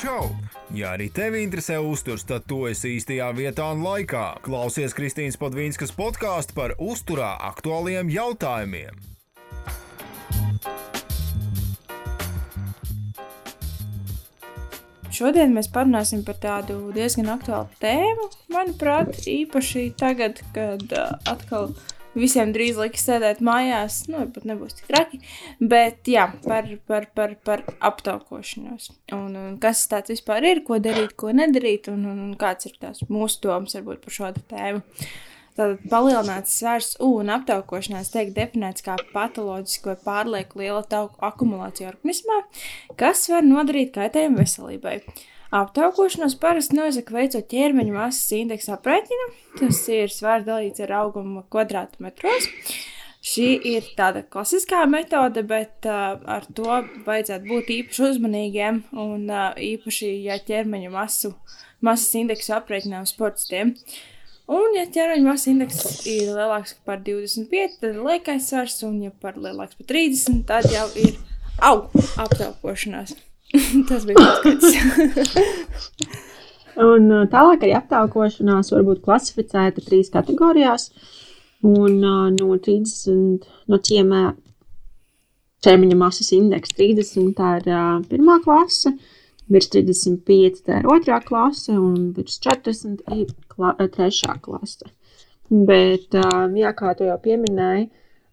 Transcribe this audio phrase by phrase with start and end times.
[0.00, 0.30] Čau!
[0.72, 4.38] Ja arī tevi interesē uzturs, tad tu esi īstajā vietā un laikā.
[4.40, 8.96] Klausies Kristīnas Padvīnskas podkāstu par uzturā aktuāliem jautājumiem.
[15.12, 18.30] Šodien mēs parunāsim par tādu diezgan aktuālu tēmu.
[18.56, 21.74] Manuprāt, īpaši tagad, kad uh, atkal
[22.18, 25.20] visiem drīz liks sēdēt mājās, nu, pat nebūs tik traki.
[25.60, 28.90] Bet, jā, par, par, par, par aptaukošanos.
[29.16, 32.78] Un, un kas tas vispār ir, ko darīt, ko nedarīt, un, un, un kāds ir
[32.80, 34.84] tās mūsu domas varbūt par šo tēmu.
[35.58, 42.38] Tātad palielināts svars un aptaukošanās tiek definēts kā patoloģiska vai pārlieku liela tauku akumulācija organismā,
[43.00, 45.00] kas var nodarīt kaitējumu veselībai.
[45.50, 49.26] Aptaukošanos parasti nosaka veicot ķermeņa masas indeksa aprēķinu.
[49.58, 52.46] Tas ir svars dalīts ar augumu kvadrātmetros.
[53.20, 59.50] Šī ir tāda klasiskā metode, bet uh, ar to vajadzētu būt īpaši uzmanīgiem un uh,
[59.58, 61.34] īpaši, ja ķermeņa masu,
[61.84, 63.74] masas indeksu aprēķinām sportistiem.
[64.50, 69.12] Un, ja ķermeņa masas indeks ir lielāks par 25, tad ir liekais svars, un, ja
[69.20, 71.18] par lielāks par 30, tad jau ir
[71.58, 71.90] au,
[72.24, 73.18] aptaukošanās.
[73.88, 74.76] Tas bija paskats.
[76.80, 80.88] Un uh, tālāk arī aptaukošanās var būt klasificēta trīs kategorijās.
[81.66, 84.22] Un uh, no 30 no ciemē
[85.64, 88.94] ķermeņa masas indeksa 30 tā ir uh, pirmā klase,
[89.50, 94.88] virs 35 tā ir otrā klase un virs 40 ir kla trešā klase.
[95.50, 97.90] Bet, uh, jā, kā tu jau pieminēji,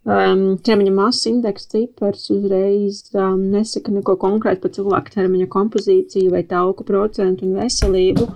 [0.08, 6.44] um, ķermeņa masas indeksa cipars uzreiz um, nesaka neko konkrētu par cilvēka ķermeņa kompozīciju vai
[6.48, 8.30] tauku procentu un veselību.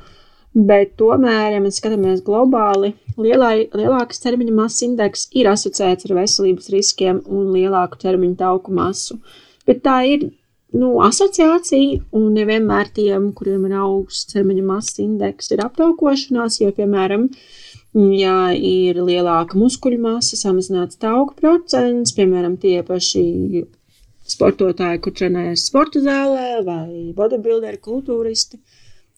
[0.52, 6.67] Bet tomēr, ja mēs skatāmies globāli, lielai, lielāks ķermeņa masas indeks ir asociēts ar veselības
[6.73, 9.22] riskiem un lielāku ķermeņa tauku masu.
[9.67, 10.27] Bet tā ir
[10.75, 17.30] nu, asociācija, un nevienmēr tiem, kuriem ir augsts ķermeņa masas indeks, ir aptaukošanās, jo, piemēram,
[17.31, 23.65] uh, Ja ir lielāka muskuļu masa, samazināts tauku procents, piemēram, tie paši
[24.32, 28.61] sportotāji, kur trenējas sporta zālē, vai bodybuilderi, kultūristi,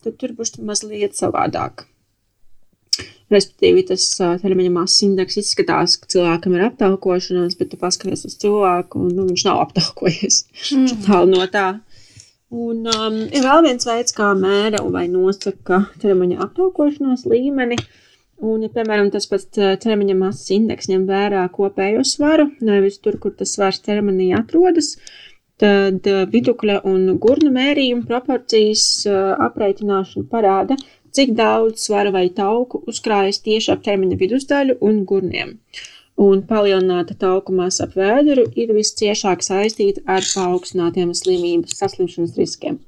[0.02, 1.86] tad tur būs mazliet savādāk.
[3.30, 9.06] Respektīvi, tas ķermeņa masas indeks izskatās, ka cilvēkam ir aptaukošanās, bet tu paskaties uz cilvēku,
[9.06, 10.44] un nu, viņš nav aptaukojies.
[10.74, 11.02] Mm.
[11.06, 11.68] Tālu no tā.
[12.54, 17.78] Un um, ir vēl viens veids, kā mēra vai nosaka ķermeņa aptaukošanās līmeni.
[17.78, 18.00] Uh,
[18.42, 23.34] Un, ja, piemēram, tas pats ķermeņa masas indeks ņem vērā kopējo svaru, nevis tur, kur
[23.38, 24.96] tas svars ķermenī atrodas,
[25.62, 30.76] tad vidukļa un gurnu mērījuma proporcijas aprēķināšana parāda,
[31.14, 35.54] cik daudz svara vai tauku uzkrājas tieši ap ķermeņa vidusdaļu un gurniem.
[36.24, 42.80] Un palielināta tauku masa ap vēduru ir visciešāk saistīta ar paaugstinātiem slimības saslimšanas riskiem.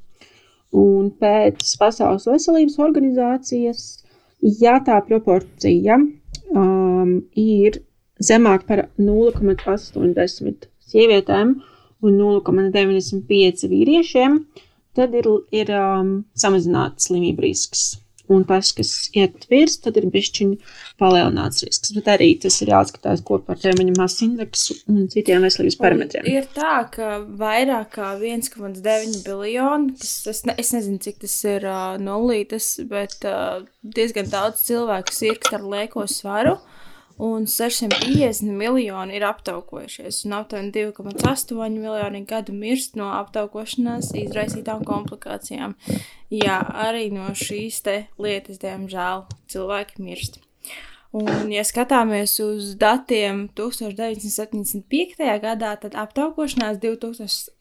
[0.75, 3.87] Un pēc Pasaules veselības organizācijas
[4.43, 7.81] ja tā proporcija um, ir
[8.23, 11.53] zemāk par 0,80 sievietēm
[12.07, 14.41] un 0,95 vīriešiem,
[14.97, 18.06] tad ir, ir um, samazināts slimību risks.
[18.33, 20.57] Un tas, kas iet virs, tad ir bišķiņi
[21.01, 21.93] palielināts risks.
[21.97, 26.27] Bet arī tas ir jāskatās kopā ar ķermeņa masas indeksu un citiem veselības parametriem.
[26.31, 31.69] Ir tā, ka vairāk kā 1,9 biljoni, tas, tas ne, es nezinu, cik tas ir
[31.71, 36.59] uh, nulītes, bet uh, diezgan daudz cilvēku sirgst ar lieko svaru.
[37.17, 45.73] Un 650 miljoni ir aptaukojušies, un aptuveni 2,8 miljoni gadu mirst no aptaukošanās izraisītām komplikācijām.
[46.29, 47.81] Jā, arī no šīs
[48.21, 50.43] lietas, diemžēl, cilvēki mirst.
[51.17, 55.17] Un, ja skatāmies uz datiem 1975.
[55.41, 57.55] gadā, tad aptaukošanās 2000.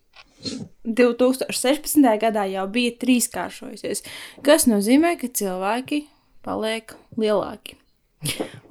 [0.85, 2.05] 2016.
[2.21, 4.03] gadā jau bija trīskāršojusies,
[4.45, 6.03] kas nozīmē, ka cilvēki
[6.45, 7.79] paliek lielāki.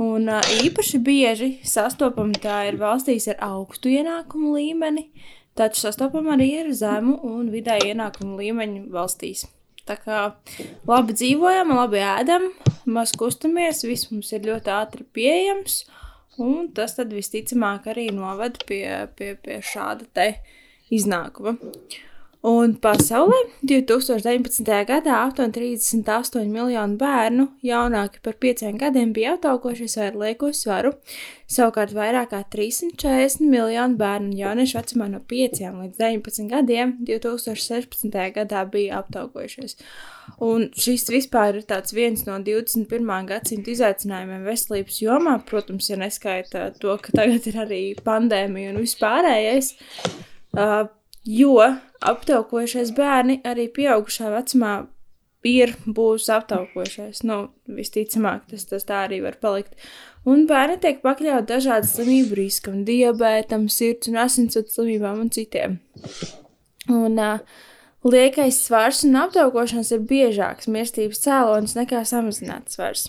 [0.03, 0.29] Un
[0.61, 5.09] īpaši bieži sastopama tā ir valstīs ar augstu ienākumu līmeni,
[5.59, 9.47] taču sastopama arī ar zemu un vidēju ienākumu līmeņu valstīs.
[9.85, 10.21] Tā kā
[10.89, 12.49] labi dzīvojam, labi ēdam,
[12.89, 15.83] maz kustamies, viss mums ir ļoti ātri pieejams,
[16.41, 18.87] un tas tad visticamāk arī noved pie,
[19.17, 20.29] pie, pie šāda te
[20.95, 21.59] iznākuma.
[22.45, 24.67] Un pasaulē 2019.
[24.85, 30.91] gadā aptuveni 38 miljonu bērnu jaunāki par 5 gadiem bija aptaukojušies ar lieko svaru.
[31.49, 38.19] Savukārt vairāk kā 340 miljonu bērnu un jauniešu vecumā no 5 līdz 19 gadiem 2016.
[38.37, 39.79] gadā bija aptaukojušies.
[40.45, 41.65] Un šis vispār ir
[41.97, 43.09] viens no 21.
[43.31, 49.73] gadsimta izaicinājumiem veselības jomā, protams, ja neskaita to, ka tagad ir arī pandēmija un vispārējais.
[50.55, 50.85] Uh,
[51.25, 51.59] jo
[52.05, 54.75] aptaukojušies bērni arī pieaugušā vecumā
[55.45, 57.23] ir būs aptaukojušies.
[57.29, 57.39] Nu,
[57.69, 59.77] visticamāk, tas, tas tā arī var palikt.
[60.29, 65.77] Un bērni tiek pakļauti dažādu slimību riskam, diabētam, sirds un asinsvadu slimībām un citiem.
[66.93, 67.43] Un uh,
[68.09, 73.07] liekais svars un aptaukošanās ir biežāks mirstības cēlonis nekā samazināts svars.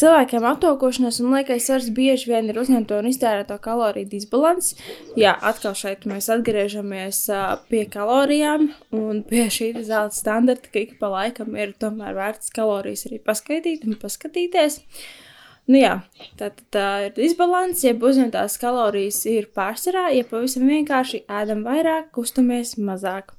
[0.00, 4.76] Cilvēkiem aptaukošanās un liekais svars bieži vien ir uzņemto un iztērēto kaloriju disbalans.
[5.18, 11.00] Jā, atkal šeit mēs atgriežamies uh, pie kalorijām un pie šī zelta standarta, ka ik
[11.02, 14.78] pa laikam ir tomēr vērts kalorijas arī paskaidīt un paskatīties.
[14.78, 15.26] Uh,
[15.70, 15.92] Nu, jā,
[16.34, 22.08] tā, tā, tā ir disbalans, ja uzņemtās kalorijas ir pārsvarā, ja pavisam vienkārši ēdam vairāk,
[22.16, 23.30] kustamies mazāk.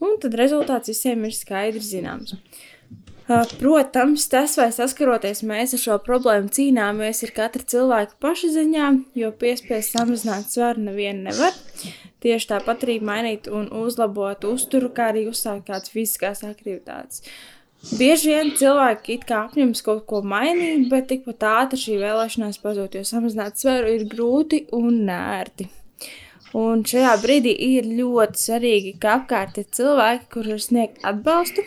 [0.00, 2.32] Un tad rezultāts visiem ir skaidrs zināms.
[3.26, 9.32] Protams, tas, vai saskaroties mēs ar šo problēmu cīnāmies, ir katra cilvēka paša ziņā, jo
[9.40, 11.56] piespiest samazināt svaru nevienu nevar.
[12.22, 17.24] Tieši tāpat arī mainīt un uzlabot uzturu, kā arī uzsākt kādas fiziskās aktivitātes.
[17.98, 22.94] Bieži vien cilvēki it kā apņemas kaut ko mainīt, bet tikpat ātri šī vēlēšanās pazūd,
[22.94, 25.66] jo samazināt svaru ir grūti un nērti.
[26.56, 31.66] Un šajā brīdī ir ļoti svarīgi, ka apkārt ir cilvēki, kuriem var sniegt atbalstu,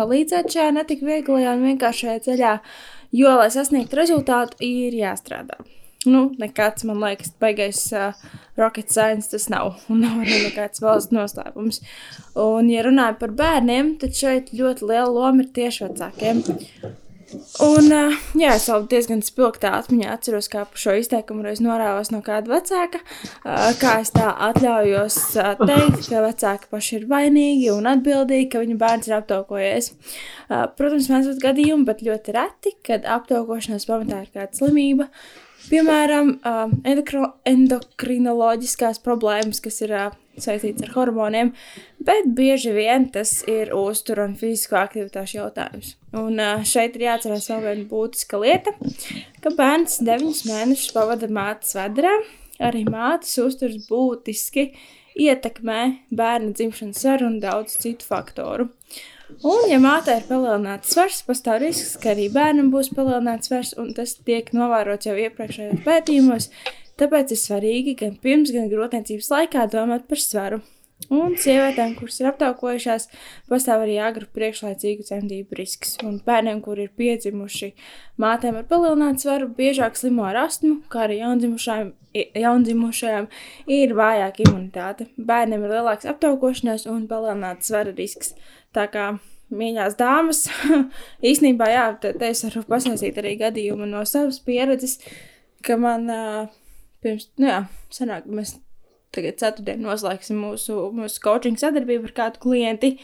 [0.00, 2.54] palīdzēt šajā netik vieglajā un vienkāršajā ceļā,
[3.22, 5.60] jo, lai sasniegtu rezultātu, ir jāstrādā
[6.08, 8.16] nu, nekāds, man liekas, baigais uh,
[8.58, 9.74] rocket science tas nav.
[9.92, 11.82] Un nav arī nekāds valsts noslēpums.
[12.40, 16.42] Un, ja runājam par bērniem, tad šeit ļoti liela loma ir tieši vecākiem.
[17.62, 22.22] Un, uh, jā, es vēl diezgan spilgtā atmiņā atceros, kā šo izteikumu reiz norāvos no
[22.26, 23.02] kāda vecāka.
[23.44, 28.64] Uh, kā es tā atļaujos uh, teikt, ka vecāki paši ir vainīgi un atbildīgi, ka
[28.64, 29.92] viņa bērns ir aptaukojies.
[30.50, 35.10] Protams, mēs esam gadījumi, bet ļoti reti, kad aptaukošanās pamatā ir kāda slimība.
[35.68, 36.32] Piemēram,
[37.50, 39.94] endokrinoloģiskās problēmas, kas ir
[40.40, 41.52] saistīts ar hormoniem,
[42.06, 45.94] bet bieži vien tas ir uzturu un fizisko aktivitāšu jautājums.
[46.16, 48.74] Un šeit ir jāatcerās vēl viena būtiska lieta,
[49.44, 52.14] ka bērns 9 mēnešus pavada mātes vedrā.
[52.60, 54.70] Arī mātes uzturs būtiski
[55.20, 55.80] ietekmē
[56.12, 58.68] bērna dzimšanas svaru un daudz citu faktoru.
[59.40, 63.94] Un, ja mātei ir palielināts svars, pastāv risks, ka arī bērnam būs palielināts svars, un
[63.96, 66.50] tas tiek novērots jau iepriekšējos pētījumos.
[67.00, 70.60] Tāpēc ir svarīgi gan pirms, gan grūtniecības laikā domāt par svaru.
[71.08, 73.06] Un sievietēm, kuras ir aptaukojušās,
[73.50, 75.96] pastāv arī agru priekšlaicīgu cemdību risks.
[76.04, 77.70] Un bērniem, kur ir piedzimuši
[78.20, 83.26] mātēm ar palielinātu svaru, biežāk slimo ar astmu, kā arī jaundzimušajām
[83.80, 85.08] ir vājāka imunitāte.
[85.16, 88.36] Bērniem ir lielāks aptaukošanās un palielināts svara risks.
[88.76, 89.06] Tā kā
[89.50, 90.44] mīļās dāmas,
[91.30, 94.98] īstenībā, jā, te, te es varu pastāstīt arī gadījumu no savas pieredzes,
[95.66, 96.44] ka man uh,
[97.02, 97.64] pirms, nu jā,
[97.94, 98.56] sanāk, mēs
[99.14, 102.94] tagad ceturtdien noslēgsim mūsu, mūsu coaching sadarbību ar kādu klienti,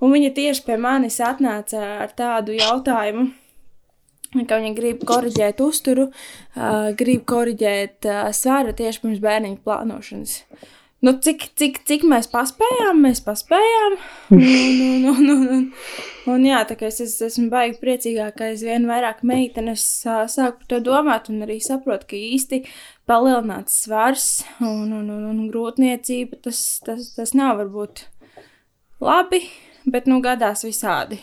[0.00, 3.28] un viņa tieši pie manis atnāca ar tādu jautājumu,
[4.48, 10.38] ka viņa grib korrigēt uzturu, uh, grib korrigēt uh, svāru tieši pirms bērniņa plānošanas.
[10.48, 10.68] Uh,
[11.00, 13.94] Nu, cik, cik, cik mēs paspējām, mēs paspējām.
[14.36, 15.62] Un, un, un, un, un,
[16.28, 20.68] un jā, tā kā es, es esmu baigi priecīgā, ka aizvien vairāk meitenes sāk par
[20.68, 22.60] to domāt un arī saprot, ka īsti
[23.08, 24.26] palielināts svars
[24.60, 28.04] un, un, un, un grūtniecība, tas, tas, tas nav varbūt
[29.00, 29.46] labi,
[29.88, 31.22] bet nu gadās visādi.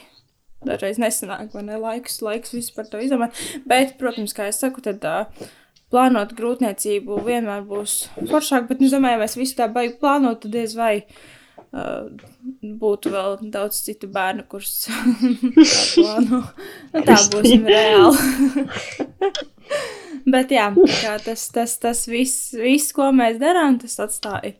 [0.65, 3.37] Dažreiz nesanāk, vai ne laikus, laikus visu par to izdomāt.
[3.69, 5.05] Bet, protams, kā es saku, tad.
[5.05, 5.53] Uh,
[5.93, 10.55] plānot grūtniecību vienmēr būs foršāk, bet, nu, domāju, ja mēs visu tā baigi plānot, tad
[10.55, 12.07] diez vai uh,
[12.81, 14.87] būtu vēl daudz citu bērnu, kurus
[15.95, 16.41] plāno.
[16.93, 18.65] Nu, tā būsim reāli.
[20.35, 20.67] bet, jā,
[21.23, 24.57] tas, tas, tas viss, viss, ko mēs darām, tas atstāja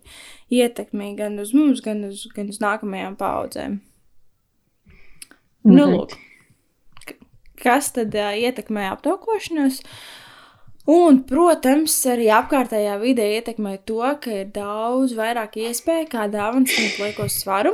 [0.48, 3.82] ietekmi gan uz mums, gan uz, gan uz nākamajām paudzēm.
[5.68, 6.16] Nu, lūk.
[7.60, 9.82] Kas tad uh, ietekmē aptaukošanos?
[9.82, 10.24] Uh,
[10.88, 17.02] Un, protams, arī apkārtējā vidē ietekmē to, ka ir daudz vairāk iespēju, kā dāvana sniegt
[17.04, 17.74] lieko svaru.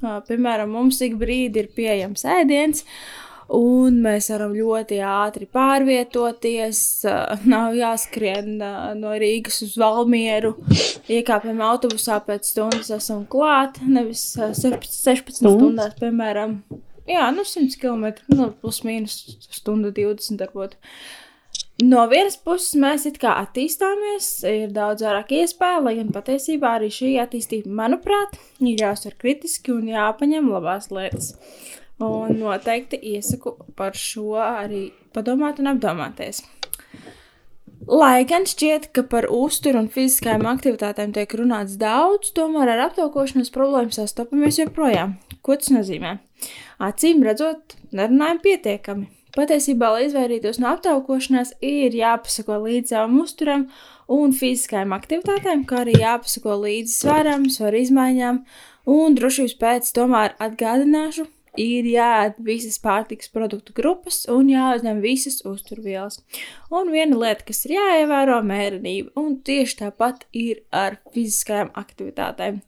[0.00, 2.80] Piemēram, mums ik brīdi ir pieejams ēdiens,
[3.52, 6.80] un mēs varam ļoti ātri pārvietoties.
[7.52, 8.56] Nav jāskrien
[8.96, 10.54] no Rīgas uz Valmieru.
[11.12, 16.62] Iekāpjam autobusā pēc stundas, esam klāt, nevis 16 stundās, piemēram.
[17.04, 19.18] Jā, nu 100 km, nu, plus mīnus
[19.52, 20.78] stunda 20 darbot.
[21.82, 26.90] No vienas puses mēs it kā attīstāmies, ir daudz vairāk iespēju, lai gan patiesībā arī
[26.94, 31.32] šī attīstība, manuprāt, ir jāsver kritiski un jāpaņem labās lietas.
[31.98, 36.44] Un noteikti iesaku par šo arī padomāt un apdomāties.
[37.90, 43.50] Lai gan šķiet, ka par uzturu un fiziskajām aktivitātēm tiek runāts daudz, tomēr ar aptaukošanas
[43.54, 45.18] problēmu sastopamies joprojām.
[45.44, 46.16] Ko tas nozīmē?
[46.86, 49.10] Acīm redzot, nerunājam pietiekami.
[49.34, 53.64] Patiesībā, lai izvairītos no aptaukošanās, ir jāpasako līdzi savam uzturam
[54.14, 58.44] un fiziskajām aktivitātēm, kā arī jāpasako līdzi svaram, svaru izmaiņām,
[58.94, 61.26] un drošības pēc tomēr atgādināšu,
[61.60, 66.20] ir jāēd visas pārtikas produktu grupas un jāuzņem visas uzturvielas.
[66.70, 72.62] Un viena lieta, kas ir jāievēro, ir mērenība, un tieši tāpat ir ar fiziskajām aktivitātēm.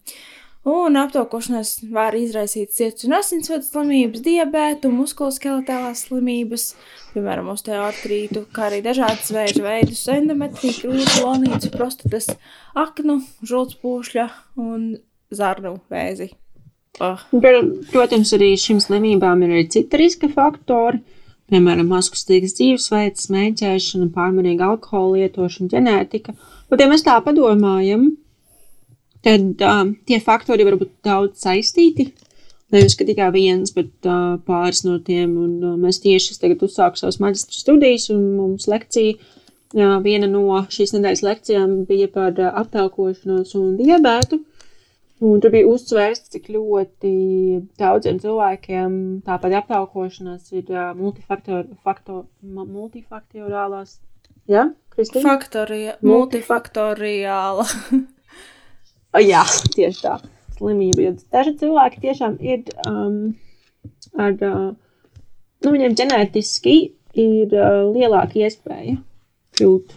[0.66, 6.64] Un aptaukošanās var izraisīt sirds un asinsvadu slimības, diabētu, muskuloskeletālās slimības,
[7.12, 12.32] piemēram, osteoartrītu, kā arī dažādas vēža veidus, endometriju, krūšu, lonīcu, prostatas,
[12.74, 14.26] aknu, žultspūšļa
[14.64, 14.90] un
[15.30, 16.32] zarnu vēzi.
[16.98, 17.22] Oh.
[17.92, 20.98] Protams, arī šīm slimībām ir arī citi riska faktori,
[21.52, 26.34] piemēram, maskustīgas dzīvesveids, smēķēšana, pārmērīga alkohola lietošana, ģenētika.
[26.72, 28.16] Bet, ja mēs tā padomājam,
[29.26, 32.10] tad uh, tie faktori var būt daudz saistīti.
[32.74, 35.36] Nevis tikai viens, bet uh, pāris no tiem.
[35.38, 39.14] Un, uh, mēs tieši tagad uzsākām savas maģistra studijas, un mums lekcija,
[39.76, 44.42] uh, viena no šīs nedēļas lekcijām bija par uh, aptaukošanos un diabētu.
[45.26, 47.12] Un tur bija uzsvērts, cik ļoti
[47.80, 53.96] daudziem cilvēkiem tāpat aptaukošanās ir uh, multifaktor, faktor, multifaktoriālās.
[54.50, 55.24] Ja, Kristīna?
[55.30, 57.70] Faktorija, multifaktoriāla.
[59.22, 59.44] jā,
[59.74, 60.16] tieši tā.
[60.56, 61.12] Slimība.
[61.34, 63.36] Daži cilvēki tiešām ir um,
[64.16, 64.70] ar, uh,
[65.64, 66.76] nu, viņiem ģenētiski
[67.20, 68.96] ir uh, lielāka iespēja
[69.56, 69.96] kļūt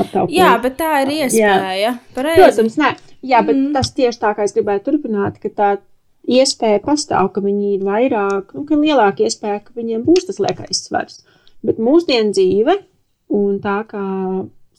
[0.00, 0.38] aptaukumi.
[0.38, 1.96] Jā, bet tā ir iespēja.
[2.16, 2.94] Protams, nē.
[3.22, 3.72] Jā, bet mm.
[3.76, 5.68] tas tieši tā, kā es gribēju turpināt, ka tā
[6.26, 10.82] iespēja pastāv, ka viņi ir vairāk, nu, ka lielāka iespēja, ka viņiem būs tas liekais
[10.86, 11.20] svars.
[11.62, 12.78] Bet mūsdienu dzīve
[13.36, 14.02] un tā kā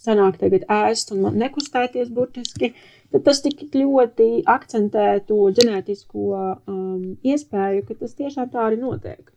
[0.04, 2.74] sanāk tagad ēst un nekustēties burtiski,
[3.22, 9.30] tas tik ļoti akcentē to ģenētisko um, iespēju, ka tas tiešām tā arī notiek.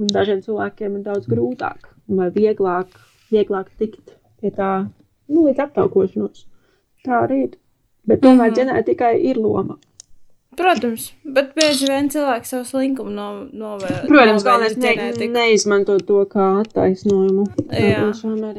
[0.00, 2.94] Un dažiem cilvēkiem ir daudz grūtāk vai vieglāk,
[3.32, 4.70] vieglāk tikt pie tā
[5.28, 6.46] nu, līdz aptaukošanos.
[7.04, 7.56] Tā arī ir.
[8.08, 9.76] Bet tomēr mm ģenētikai ir loma.
[10.56, 14.08] Protams, bet bieži vien cilvēks savu slinkumu no, novērtē.
[14.10, 17.46] Protams, galvenais ne, neizmanto to kā attaisnojumu.
[17.70, 18.08] Jā.
[18.18, 18.58] Šomēr,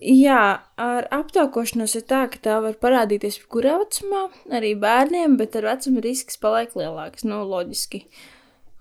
[0.00, 0.44] jā.
[0.76, 6.04] Ar aptaukošanos ir tā, ka tā var parādīties jebkurā vecumā, arī bērniem, bet ar vecumu
[6.04, 7.24] risks paliek lielāks.
[7.24, 8.04] Nu, loģiski.
[8.04, 8.24] Uh,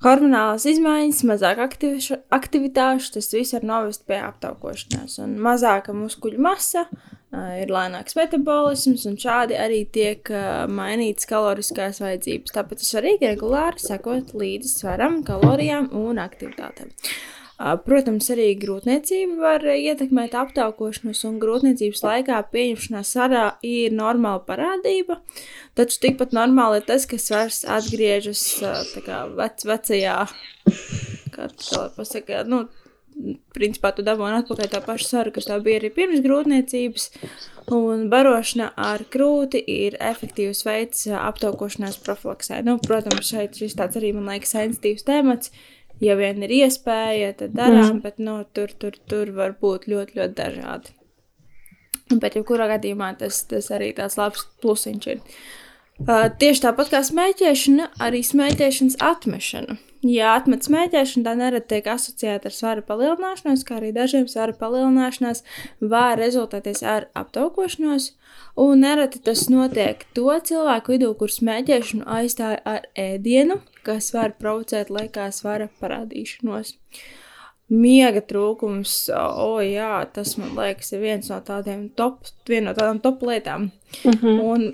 [0.04, 5.16] Hormonālās izmaiņas, mazāk aktivitāšu, tas viss var novest pie aptaukošanās.
[5.24, 12.04] Un mazāka muskuļu masa, uh, ir lēnāks metabolisms, un šādi arī tiek uh, mainītas kaloriskās
[12.04, 12.54] vajadzības.
[12.58, 16.92] Tāpēc ir svarīgi regulāri sekot līdzi svaram, kalorijām un aktivitātēm.
[17.56, 25.22] Protams, arī grūtniecība var ietekmēt aptaukošanos, un grūtniecības laikā pieņemšanās sarā ir normāla parādība.
[25.80, 28.42] Taču tikpat normāli ir tas, ka svars atgriežas
[29.06, 30.18] kā, vec, vecajā,
[31.32, 32.66] kā tā pasaka, nu,
[33.56, 37.08] principā tu dabūji atpakaļ tā paša svaru, kas tā bija arī pirms grūtniecības.
[37.76, 42.60] Un barošana ar krūti ir efektīvs veids aptaukošanās profilaksē.
[42.68, 45.56] Nu, protams, šeit šis tāds arī man liekas sensitīvs temats
[46.04, 48.04] ja vien ir iespēja, tad darām, mm.
[48.06, 50.96] bet nu, tur, tur, tur var būt ļoti, ļoti dažādi.
[52.14, 55.22] Bet, jebkurā gadījumā, tas, tas arī tāds labs plusiņš ir.
[55.96, 59.78] Uh, tieši tāpat kā smēķēšana, arī smēķēšanas atmešana.
[60.06, 65.42] Ja atmet smēķēšanu, tā nereti tiek asociēta ar svara palielināšanos, kā arī dažiem svara palielināšanās
[65.82, 68.12] var rezultēties ar aptaukošanos,
[68.62, 74.92] un nereti tas notiek to cilvēku vidū, kur smēķēšanu aizstāja ar ēdienu, kas var provocēt
[74.94, 76.76] laikā svara parādīšanos.
[77.74, 82.76] Miega trūkums, o oh, jā, tas man liekas, ir viens no tādiem top, viena no
[82.78, 83.72] tādām top lietām.
[84.04, 84.20] Mhm.
[84.22, 84.44] -huh.
[84.54, 84.68] Un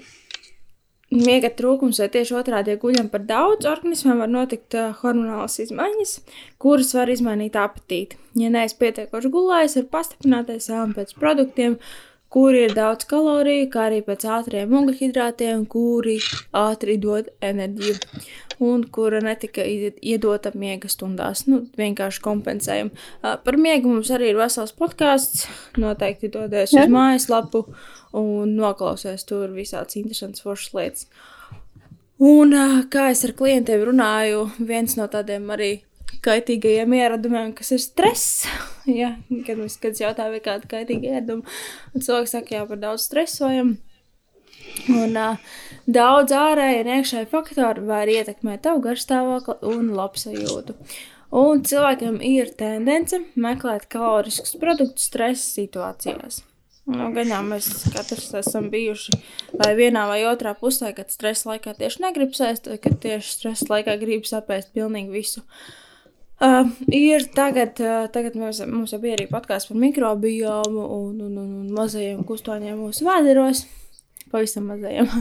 [1.12, 6.13] miega trūkums vai tieši otrādi, ja guļam par daudz, organismam var notikt uh, hormonālas izmaiņas,
[6.62, 8.20] kuras var izmainīt apetīti.
[8.39, 11.77] Ja neesmu pietiekoši gulējis, var pastiprināties sāpēm pēc produktiem,
[12.31, 16.17] kur ir daudz kaloriju, kā arī pēc ātriem ugļhidrātiem, kuri
[16.55, 17.97] ātri dod enerģiju
[18.61, 21.43] un kura netika iedota miega stundās.
[21.50, 22.91] Nu, vienkārši kompensējam.
[23.21, 25.47] Par miegu mums arī ir vesels podkāsts.
[25.81, 27.65] Noteikti dodies uz mājaslapu
[28.17, 31.07] un noklausies tur visādas interesantas foršas lietas.
[32.21, 32.53] Un
[32.93, 35.71] kā es ar klientiem runāju, viens no tādiem arī
[36.25, 38.44] kaitīgajiem ieradumiem, kas ir stress.
[39.01, 39.15] ja,
[39.48, 41.56] kad mēs kad jautājām, vai kāda kaitīga ieraduma,
[41.94, 43.77] un cilvēks saka, jā, par daudz stresojam.
[44.91, 45.56] Un uh,
[45.89, 50.77] daudz ārēji un iekšēji faktori var ietekmēt tavu garastāvokli un labsajūtu.
[51.41, 56.41] Un cilvēkiem ir tendence meklēt kaloriskus produktus stresa situācijās.
[56.91, 59.15] Nu, gaņā mēs katrs esam bijuši
[59.56, 63.70] vai vienā vai otrā pusē, kad stresa laikā tieši negribas ēst, vai kad tieši stresa
[63.70, 65.46] laikā gribas apēst pilnīgi visu.
[65.46, 65.82] Uh,
[66.91, 71.51] ir tagad, uh, tagad mums, mums jau bija arī podkāsts par mikrobiomu un, un, un,
[71.63, 73.65] un mazajiem kustoņiem mūsu vēderos.
[74.31, 75.12] Pavisam mazajiem.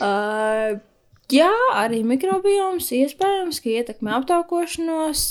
[0.00, 0.76] uh,
[1.26, 5.22] Jā, arī mikrobioms iespējams, ka ietekmē aptaukošanos,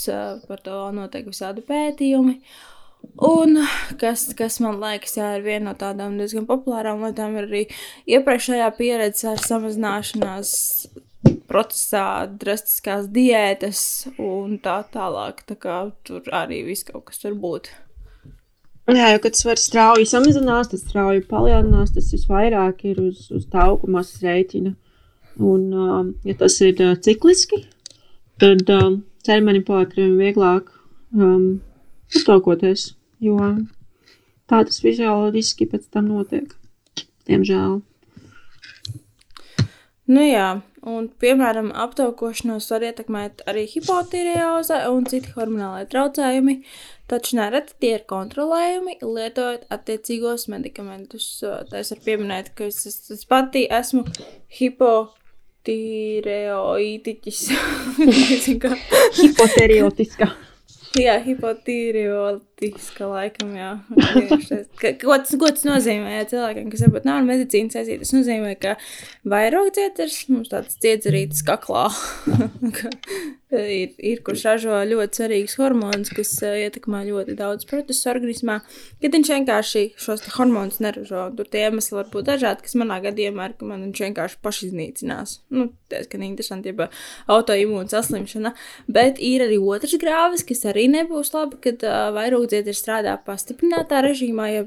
[0.43, 2.41] par to notiek visādi pētījumi.
[3.23, 3.61] Un
[4.01, 7.63] kas, kas man liekas, jā, ir viena no tādām diezgan populārām lietām, ir arī
[8.11, 10.51] iepriekšējā pieredze ar samazināšanās
[11.55, 13.81] procesā, drastiskās diētas
[14.19, 15.41] un tā tālāk.
[15.47, 17.71] Tā kā tur arī viss kaut kas var būt.
[18.85, 23.89] Jā, jo, kad svars strauji samazinās, tas strauji palielinās, tas visvairāk ir uz, uz tauku
[23.89, 24.75] masas rēķina.
[25.41, 27.63] Un, um, ja tas ir uh, cikliski,
[28.39, 30.69] tad um, ķermenim paliek vieglāk
[31.17, 31.63] um,
[32.13, 32.91] ataukoties,
[33.25, 33.39] jo
[34.45, 36.53] tā tas fizioloģiski pēc tam notiek.
[37.25, 37.79] Diemžēl.
[40.13, 40.49] Nu jā,
[40.87, 46.59] un, piemēram, aptaukošanos var ietekmēt arī hipotīrioze un citi hormonālai traucējumi,
[47.11, 51.27] taču nereti tie ir kontrolējumi, lietojot attiecīgos medikamentus.
[51.41, 54.07] Tā es varu pieminēt, ka es, es, es pati esmu
[54.61, 55.23] hipotīrioze
[55.65, 57.39] Tireoītiķis.
[59.19, 60.29] Hipoteriotiska.
[60.95, 61.17] Jā,
[62.55, 63.71] hipotīriotiska laikam, jā.
[65.01, 68.55] Ko tas, ko tas nozīmē, ja cilvēkiem, kas varbūt nav ar medicīnu saistīti, tas nozīmē,
[68.59, 68.75] ka
[69.27, 71.89] vairāk dziedzers, mums tāds dziedzerītis kaklā,
[73.51, 78.59] ir, ir, kurš ražo ļoti svarīgus hormonus, kas uh, ietekmē ļoti daudz procesu organismā,
[79.03, 81.27] kad viņš vienkārši šos hormonus neražo.
[81.37, 85.37] Tur tie iemesli var būt dažādi, kas manā gadījumā ir, ka man viņš vienkārši pašiznīcinās.
[85.55, 86.89] Nu, ka interesanti, ja
[87.31, 88.55] autoimūna saslimšana,
[88.91, 92.09] bet ir arī otrs grāvis, kas arī nebūs labi, kad uh,
[92.45, 94.63] vairogdziedri strādā pastiprinātā režīmā, ja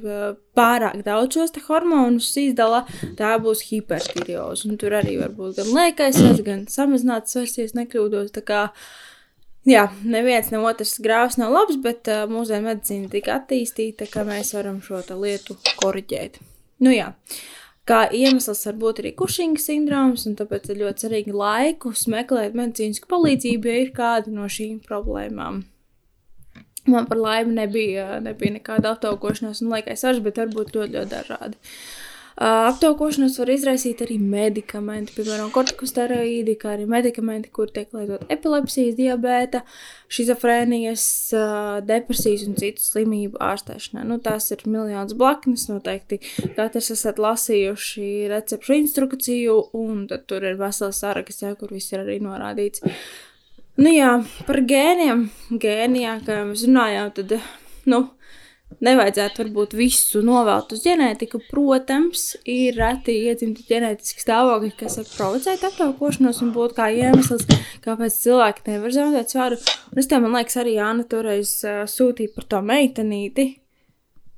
[0.57, 4.77] pārāk daudz šos hormonus izdala, tā būs hipertirioze.
[4.79, 8.33] Tur arī var būt gan svars, gan samazināts svars, ja nekļūdos.
[9.69, 14.55] Jā, neviens ne otrs grāvs nav labs, bet uh, mūsdienu medicīna tik attīstīta, ka mēs
[14.55, 16.39] varam šo lietu koriģēt.
[16.81, 17.13] Nu jā.
[17.89, 23.09] Kā iemesls var būt arī kušinga sindroms, un tāpēc ir ļoti svarīgi laikus meklēt medicīnisku
[23.09, 25.63] palīdzību, ja ir kāda no šīm problēmām.
[26.89, 31.59] Man par laimi nebija, nebija nekāda aptaukošanās un laikais svars, bet varbūt ļoti, ļoti dažādi.
[32.39, 38.95] Uh, aptaukošanos var izraisīt arī medikamenti, piemēram, kortikosteroīdi, kā arī medikamenti, kur tiek lietot epilepsijas,
[38.95, 39.65] diabēta,
[40.15, 44.07] šizofrēnijas, uh, depresijas un citu slimību ārstēšanā.
[44.07, 46.21] Nu, tās ir miljonas blaknes, noteikti
[46.55, 52.07] katrs esat lasījuši recepšu instrukciju, un tad tur ir vesels saraksts, ja, kur viss ir
[52.07, 52.87] arī norādīts.
[53.79, 54.13] Nu jā,
[54.47, 55.29] par gēniem.
[55.63, 57.35] Gēnijā, kā mēs runājām, tad,
[57.87, 58.01] nu,
[58.85, 61.41] nevajadzētu varbūt visu novelt uz ģenētiku.
[61.47, 67.47] Protams, ir reti iedzimti ģenētiski stāvokļi, kas var provocēt aptaukošanos un būt kā iemesls,
[67.85, 69.61] kāpēc cilvēki nevar zaudēt svaru.
[69.93, 73.49] Un es tev, man liekas, arī Jāna toreiz uh, sūtīja par to meitenīti.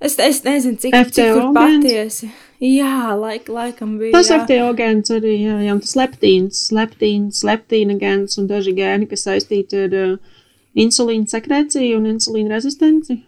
[0.00, 2.30] Es, es nezinu, cik, cik tur patiesi.
[2.60, 4.12] Jā, laik, laikam bija.
[4.16, 9.24] Tas FTO gēns arī, jā, jā, tas leptīns, leptīns, leptīna gēns un daži gēni, kas
[9.28, 10.38] saistīti ar uh,
[10.76, 13.20] insulīna sekreciju un insulīna rezistenci.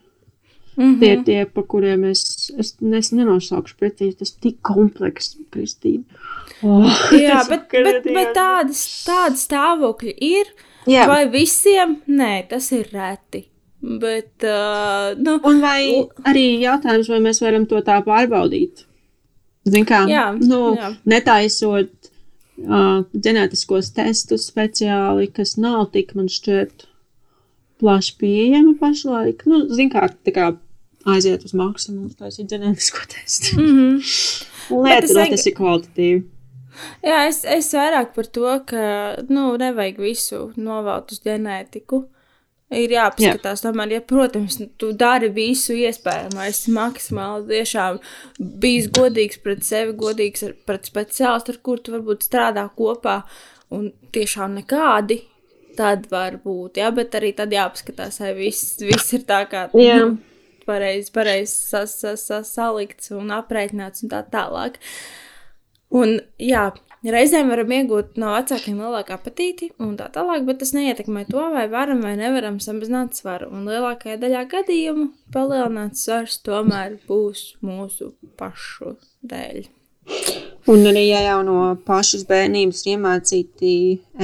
[0.73, 0.99] Mm -hmm.
[1.01, 6.05] Tie ir tie, pa kuriem es, es, es nenosaukšu precīzi, tas tik komplekss, Kristīna.
[6.63, 6.89] Oh,
[7.27, 10.53] jā, bet, bet, bet tādas, tādas stāvokļi ir.
[10.87, 11.07] Jā.
[11.07, 12.01] Vai visiem?
[12.07, 13.52] Nē, tas ir reti.
[13.83, 15.83] Bet, uh, nu, un vai
[16.31, 18.85] arī jautājums, vai mēs varam to tā pārbaudīt?
[19.67, 20.93] Ziniet, kā jā, nu, jā.
[21.11, 21.91] netaisot
[22.63, 26.87] uh, ģenētiskos testus speciāli, kas nav tik man šķiet
[27.83, 29.43] plaši pieejami pašlaik.
[29.51, 30.49] Nu, Ziniet, kā, tā kā
[31.11, 33.59] aiziet uz maksimumu, taisīt ģenētisko testu.
[33.59, 34.79] Mm -hmm.
[34.79, 36.23] Lieta, no, tas ir kvalitatīvi.
[37.05, 38.83] Jā, es, es vairāk par to, ka
[39.29, 42.05] nu, nevajag visu novelt uz ģenētiku.
[42.73, 43.69] Ir jāpaskatās, Jā.
[43.69, 47.99] tomēr, ja, protams, tu dari visu iespējamo, es maksimāli tiešām
[48.63, 53.19] bijis godīgs pret sevi, godīgs ar, pret speciālistu, ar kuru tu varbūt strādā kopā,
[53.73, 55.21] un tiešām nekādi,
[55.77, 59.99] tad var būt, jā, bet arī tad jāpaskatās, vai viss, viss ir tā kā, jā.
[60.69, 64.81] pareizi, pareizi sas, sas, sas, salikts un aprēķināts un tā tālāk.
[65.93, 66.71] Un, jā,
[67.03, 71.65] Reizēm varam iegūt no vecākiem lielāku apetīti un tā tālāk, bet tas neietekmē to, vai
[71.71, 73.49] varam vai nevaram samazināt svaru.
[73.51, 78.95] Un lielākajā daļā gadījumu palielināts svars tomēr būs mūsu pašu
[79.27, 79.65] dēļ.
[80.71, 83.75] Un arī, ja jau no pašas bērnības ir iemācīti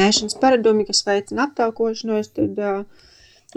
[0.07, 2.81] ēšanas paradumi, kas veicina aptaukošanos, tad uh,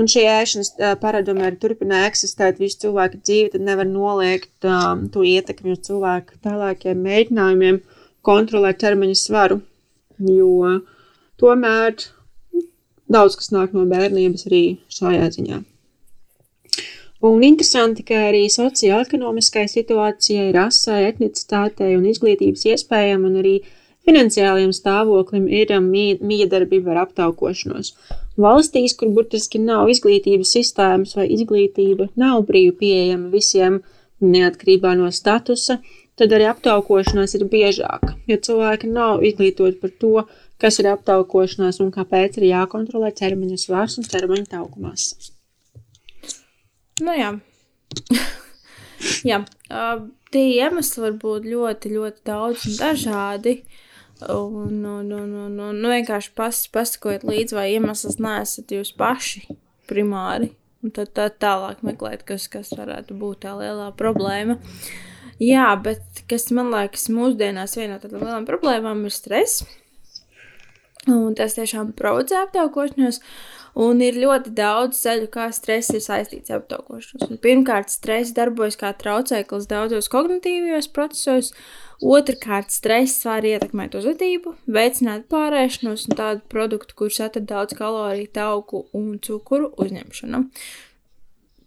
[0.01, 5.21] šie ēšanas uh, paradumi arī turpina eksistēt visu cilvēku dzīvi, tad nevar noliegt um, to
[5.21, 7.83] ietekmi uz cilvēku tālākiem mēģinājumiem
[8.25, 9.61] kontrolēt ķermeņa svaru,
[10.21, 10.79] jo
[11.41, 11.97] tomēr
[13.11, 15.61] daudz kas nāk no bērnības arī šajā ziņā.
[17.21, 23.59] Un interesanti, ka arī sociālajai situācijai, rasai, etnicitātei un izglītības iespējām un arī
[24.07, 27.93] finansiālajiem stāvoklim ir um, miedarbība ar aptaukošanos.
[28.41, 33.81] Valstīs, kur burtiski nav izglītības sistēmas vai izglītība nav brīvi pieejama visiem
[34.21, 35.77] neatkarībā no statusa,
[36.19, 40.15] tad arī aptaukošanās ir biežāka, jo cilvēki nav izglītoti par to,
[40.61, 45.07] kas ir aptaukošanās un kāpēc ir jākontrolē ķermeņa svars un ķermeņa taukumās.
[47.01, 47.31] Nu, jā.
[49.31, 49.41] jā.
[49.71, 53.57] Uh, tie iemesli var būt ļoti, ļoti daudz un dažādi.
[54.21, 59.47] Un, un, un, un, un nu, vienkārši pas, pasakojiet līdzi, vai iemesls neesat jūs paši
[59.89, 60.51] primāri.
[60.85, 64.59] Un tad tā, tālāk meklēt, kas, kas varētu būt tā lielā problēma.
[65.41, 69.63] Jā, bet kas man liekas, mūsdienās viena no tādām lielām problēmām ir stress.
[71.09, 73.17] Un tas tiešām provocē aptaukošanos.
[73.81, 77.39] Un ir ļoti daudz ceļu, kā stress ir saistīts ar aptaukošanos.
[77.41, 81.53] Pirmkārt, stress darbojas kā traucēklis daudzos kognitīvajos procesos.
[82.01, 88.85] Otrakārt, stress var ietekmēt uzvedību, veicināt pārēšanos un tādu produktu, kurš atrada daudz kaloriju, tauku
[88.97, 90.45] un cukuru uzņemšanu.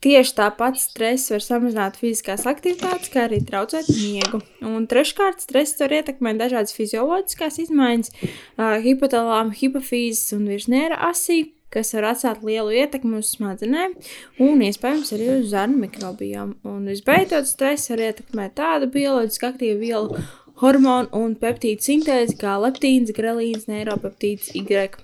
[0.04, 4.42] Tieši tāpat stress var samazināt fiziskās aktivitātes, kā arī traucēt miegu.
[4.60, 11.38] Un treškārt, stress var ietekmēt dažādas fizioloģiskās izmaiņas, uh, hipotalāma, hipofīzes un virsniera asī,
[11.72, 13.96] kas var atstāt lielu ietekmi uz smadzenēm
[14.44, 16.52] un iespējams arī uz zarnu mikrobijām.
[16.68, 20.22] Un visbeidzot, stress var ietekmēt tādu bioloģiski aktīvu vielu,
[20.60, 25.02] hormonu un peptīdu sintēzi kā leptīns, grelīns, neiropeptīds, Y.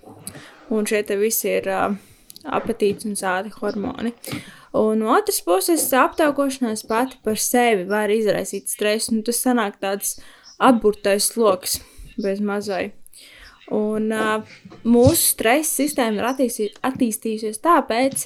[0.71, 1.97] Un šie te visi ir uh,
[2.47, 4.13] apetīts un sādi hormoni.
[4.73, 10.19] Un no otras puses, aptaukošanās pati par sevi var izraisīt stresu, un tas sanāk tāds
[10.63, 11.81] apburtais sloks
[12.23, 12.93] bez mazai.
[13.75, 18.25] Un uh, mūsu stresa sistēma ir attīstī, attīstījusies tāpēc,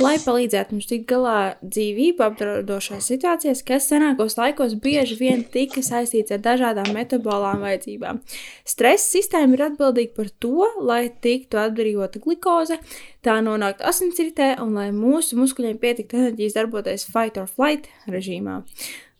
[0.00, 6.32] lai palīdzētu mums tikt galā dzīvību apdraudošās situācijās, kas senākos laikos bieži vien tika saistīts
[6.32, 8.22] ar dažādām metabolām vajadzībām.
[8.64, 12.80] Stresa sistēma ir atbildīga par to, lai tiktu atbrīvota glikoze,
[13.26, 18.62] tā nonāktu asinsritē un lai mūsu muskuļiem pietiktu enerģijas darboties fight or flight režīmā.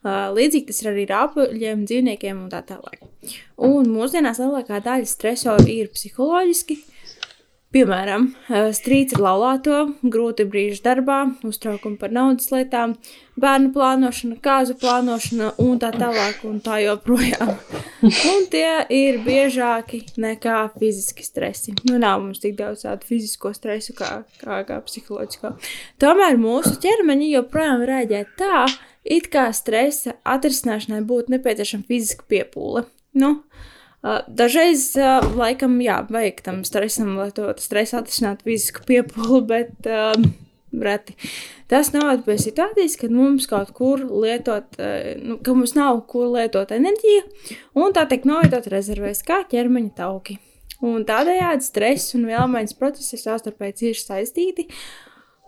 [0.06, 3.00] Līdzīgi tas ir arī ar apuļiem, dzīvniekiem un tā tālāk.
[3.66, 6.78] Un mūsdienās lielākā daļa stresoru ir psiholoģiski.
[7.74, 8.30] Piemēram,
[8.72, 12.94] strīds ar laulāto, grūti brīži darbā, uztraukumi par naudas lietām,
[13.42, 17.52] bērnu plānošana, kāzu plānošana un tā tālāk un tā joprojām.
[18.06, 21.74] Un tie ir biežāki nekā fiziski stresi.
[21.90, 25.56] Nu, nav mums tik daudz tādu fizisko stresu kā, kā, kā psiholoģisko.
[26.00, 28.66] Tomēr mūsu ķermeņi joprojām rēģē tā,
[29.06, 32.84] it kā stresa atrisināšanai būtu nepieciešama fiziska piepūle.
[33.16, 33.38] Nu,
[34.06, 34.92] Dažreiz,
[35.34, 40.28] laikam, jā, vajag tam stresam, lai to stresu atrisinātu fizisku piepūli, bet um,
[40.86, 41.16] reti.
[41.66, 44.78] Tas novada pie situācijas, kad mums kaut kur lietot,
[45.22, 47.24] nu, ka mums nav kur lietot enerģiju,
[47.82, 50.38] un tā tiek novietot rezervēs kā ķermeņa tauki.
[50.84, 54.66] Un tādējādi stress un vielmaiņas procesi ir savstarpēji cieši saistīti,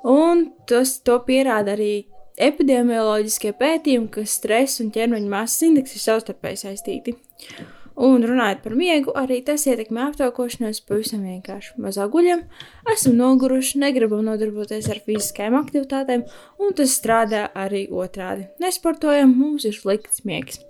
[0.08, 2.08] un tas to pierāda arī
[2.42, 7.18] epidemioloģiskie pētījumi, ka stress un ķermeņa masas indeks ir savstarpēji saistīti.
[7.98, 11.72] Un runājot par miegu, arī tas ietekmē aptaukošanos pavisam vienkārši.
[11.82, 12.44] Mazāk guļam,
[12.92, 16.22] esam noguruši, negribam nodarboties ar fiziskajām aktivitātēm,
[16.62, 18.46] un tas strādā arī otrādi.
[18.62, 20.60] Nesportojam, mums ir slikts miegs.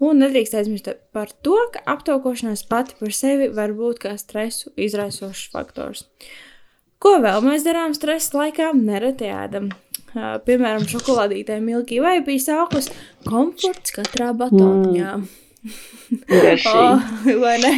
[0.00, 5.50] Un nedrīkst aizmirst par to, ka aptaukošanās pati par sevi var būt kā stresu izraisošs
[5.52, 6.06] faktors.
[7.00, 8.72] Ko vēl mēs darām stresa laikā?
[8.76, 9.68] Nereti ēdam.
[10.10, 12.88] Uh, piemēram, šokolādītē Milky Way bija sāklis
[13.26, 15.12] komforts katrā batoniņā.
[15.20, 15.28] Mm.
[16.72, 17.10] oh,
[17.42, 17.72] vai ne?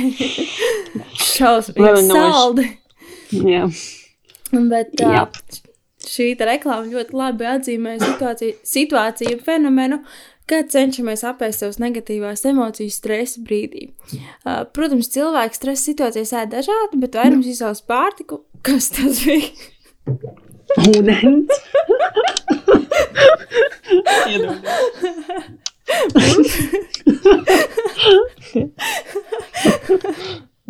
[1.32, 2.68] Šausmīgi saldi.
[3.36, 3.66] Jā.
[4.52, 5.24] Bet uh, Jā.
[6.08, 10.00] šī reklāma ļoti labi atzīmē situāciju, situāciju fenomenu,
[10.48, 13.90] kad cenšamies apēst savas negatīvās emocijas stresa brīdī.
[14.12, 18.42] Uh, protams, cilvēks stresa situācijās ēd dažādi, bet vairums izsauc pārtiku.
[18.62, 19.48] Kas tas bija?
[20.80, 21.50] Ūdens.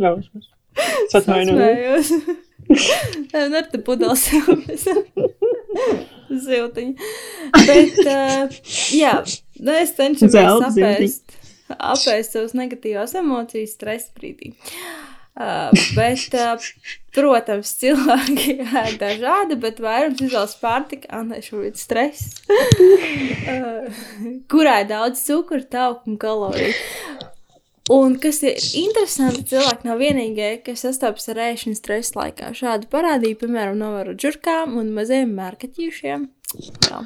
[0.02, 0.48] Ļausmas.
[1.06, 2.10] Es atvainojos.
[3.52, 4.24] Nē, te pudeles
[6.46, 6.92] siltiņa.
[7.68, 8.48] Bet, uh,
[8.96, 9.14] jā,
[9.60, 10.34] nu, es cenšos
[10.72, 11.38] apēst,
[11.76, 14.54] apēst savas negatīvās emocijas stresa brīdī.
[14.56, 16.66] Uh, bet, uh,
[17.16, 18.58] protams, cilvēki
[18.90, 24.02] ir dažādi, bet vairums izvēlas pārtika, anešūrīt stress, uh,
[24.52, 26.74] kurā ir daudz cukuru, tauku un kaloriju.
[27.90, 32.52] Un kas ir interesanti, cilvēki nav vienīgie, kas sastopas ar ēšanas stresa laikā.
[32.54, 36.28] Šādu parādību, piemēram, novēro džurkām un maziem mērkaķīšiem.
[36.60, 37.00] Jā.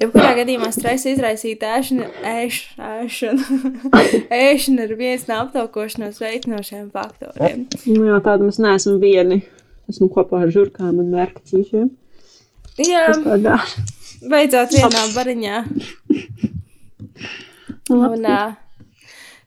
[0.00, 2.60] Jebkurā gadījumā stresa izraisīta ēšana, ēš,
[3.04, 7.66] ēšana, ēšana ir viens no aptaukošanos veicinošiem faktoriem.
[7.84, 9.42] Nu, jā, tāda mēs neesam vieni.
[9.90, 11.90] Esmu kopā ar žurkām un mērķīšiem.
[12.86, 13.04] Jā,
[14.30, 15.62] beidzot vienā bariņā.
[17.90, 18.52] Un, uh,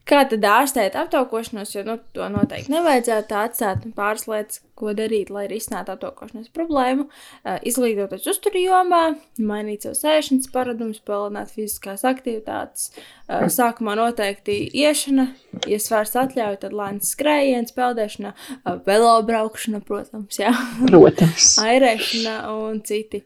[0.10, 5.46] kā tad ārstēt aptaukošanos, jo nu, to noteikti nevajadzētu atstāt pāris lietas, ko darīt, lai
[5.48, 7.06] risinātu aptaukošanās problēmu.
[7.08, 9.02] Uh, izglītoties uzturu jomā,
[9.40, 12.90] mainīt savu sēšanas paradumus, palielināt fiziskās aktivitātes.
[13.28, 15.28] Uh, sākumā noteikti iešana,
[15.70, 20.52] ja svars atļauj, tad lēns skrējiens, peldēšana, uh, velobraukšana, protams, jā.
[20.88, 21.54] Protams.
[21.70, 23.24] airēšana un citi.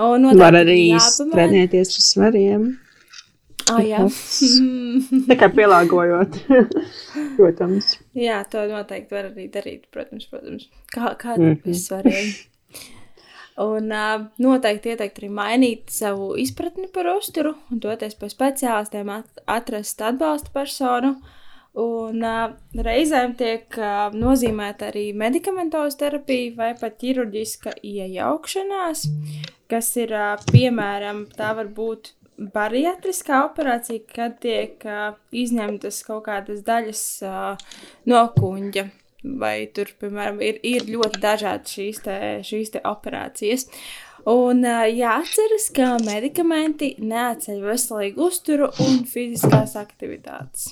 [0.00, 0.80] Un noteikti Var arī
[1.32, 2.66] trenēties ar svariem.
[3.72, 4.02] Ah, jā.
[5.28, 6.36] Tā kā pielāgojot.
[7.38, 7.96] Protams.
[8.16, 10.68] jā, to noteikti var arī darīt, protams, protams.
[10.94, 11.74] Kā, kā mm -hmm.
[11.74, 12.34] svariem.
[13.56, 19.40] Un uh, noteikti ieteikt arī mainīt savu izpratni par uzturu un doties pie speciālistiem, at
[19.46, 21.14] atrast atbalsta personu.
[21.76, 29.08] Un uh, reizēm tiek uh, nozīmēta arī medikamentoza terapija vai pat ķirurģiska iejaukšanās,
[29.68, 36.62] kas ir uh, piemēram, tā var būt bariatriskā operācija, kad tiek uh, izņemtas kaut kādas
[36.66, 37.68] daļas uh,
[38.10, 38.88] no kuģa.
[39.40, 43.66] Vai tur, piemēram, ir, ir ļoti dažādas šīs, te, šīs te operācijas.
[44.30, 50.70] Un uh, jāatceras, ka medikamenti neatceļ veselīgu uzturu un fiziskās aktivitātes.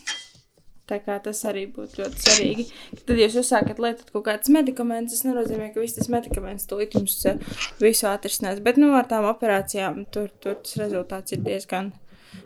[0.85, 2.65] Tā kā tas arī būtu ļoti svarīgi.
[2.99, 6.97] Tad, ja jūs uzsākat lietot kaut kādus medikamentus, tas nenozīmē, ka viss tas medikaments tūlīt
[6.99, 7.41] jums eh,
[7.81, 8.61] visu atrisinās.
[8.65, 11.95] Bet, nu, ar tām operācijām tur, tur tas rezultāts ir diezgan.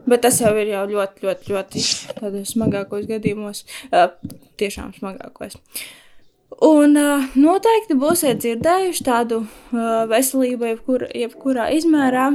[0.07, 1.85] Bet tas jau ir jau ļoti, ļoti, ļoti
[2.21, 4.13] tādos smagākos gadījumos, uh,
[4.61, 5.59] tiešām smagākos.
[6.65, 12.31] Un uh, noteikti būsiet dzirdējuši tādu uh, veselību, jebkur, jebkurā izmērā.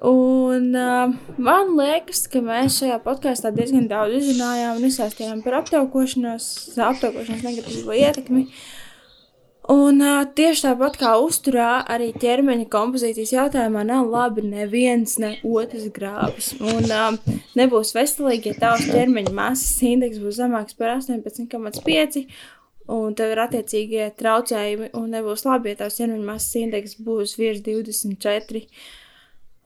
[0.00, 6.48] Un uh, man liekas, ka mēs šajā podkāstā diezgan daudz izrunājām un izstāstījām par aptaukošanos,
[6.84, 8.44] aptaukošanās negatīvo ietekmi.
[9.72, 15.88] Un uh, tieši tāpat kā uzturā, arī ķermeņa kompozīcijas jautājumā nav labi neviens, ne otrs
[15.96, 16.52] grābis.
[16.60, 22.28] Un uh, nebūs veselīgi, ja tavs ķermeņa masas indeks būs zemāks par 18,5.
[22.92, 27.64] Un tev ir attiecīgie traucējumi, un nebūs labi, ja tavs ķermeņa masas indeks būs virs
[27.64, 28.62] 24.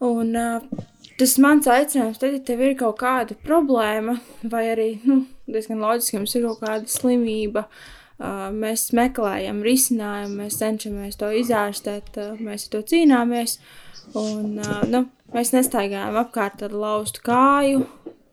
[0.01, 0.85] Un uh,
[1.19, 4.17] tas mans aicinājums, tad, ja tev ir kaut kāda problēma,
[4.49, 10.39] vai arī nu, diezgan loģiski, ka mums ir kaut kāda slimība, uh, mēs meklējam risinājumu,
[10.41, 13.59] mēs cenšamies to izārstēt, uh, mēs to cīnāmies.
[14.17, 17.85] Un, uh, nu, mēs nestaigājam apkārt ar laustu kāju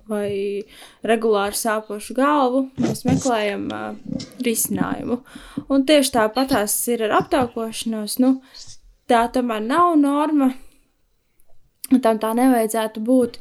[0.08, 0.64] vai
[1.06, 2.64] regulāri sāpošu galvu.
[2.80, 5.20] Mēs meklējam uh, risinājumu.
[5.68, 8.16] Un tieši tāpat tās ir ar aptaukošanos.
[8.24, 8.38] Nu,
[9.10, 10.54] tā tomēr nav norma.
[11.88, 13.38] Tam tā nevajadzētu būt.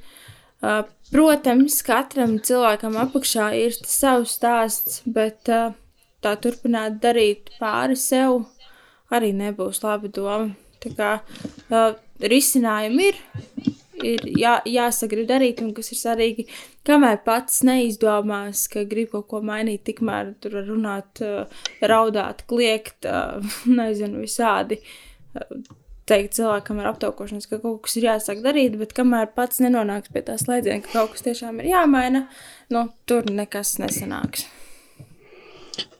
[0.58, 5.76] Uh, protams, katram cilvēkam apakšā ir savs stāsts, bet uh,
[6.24, 8.46] tā turpināt darīt pāri sev
[9.14, 10.56] arī nebūs laba doma.
[10.82, 11.92] Tā kā uh,
[12.24, 13.20] risinājumi ir,
[14.06, 16.48] ir jā, jāsagrib darīt, un kas ir svarīgi,
[16.88, 21.22] kamēr pats neizdomās, ka grib kaut ko mainīt, tikmēr tur runāt,
[21.84, 23.44] raudāt, kliegt, uh,
[23.80, 24.80] nezinu, visādi.
[26.08, 30.24] Teikt cilvēkam ar aptaukošanos, ka kaut kas ir jāsāk darīt, bet kamēr pats nenonāks pie
[30.24, 32.28] tā slēdziena, ka kaut kas tiešām ir jāmaina,
[32.72, 34.48] nu, tur nekas nesanāks.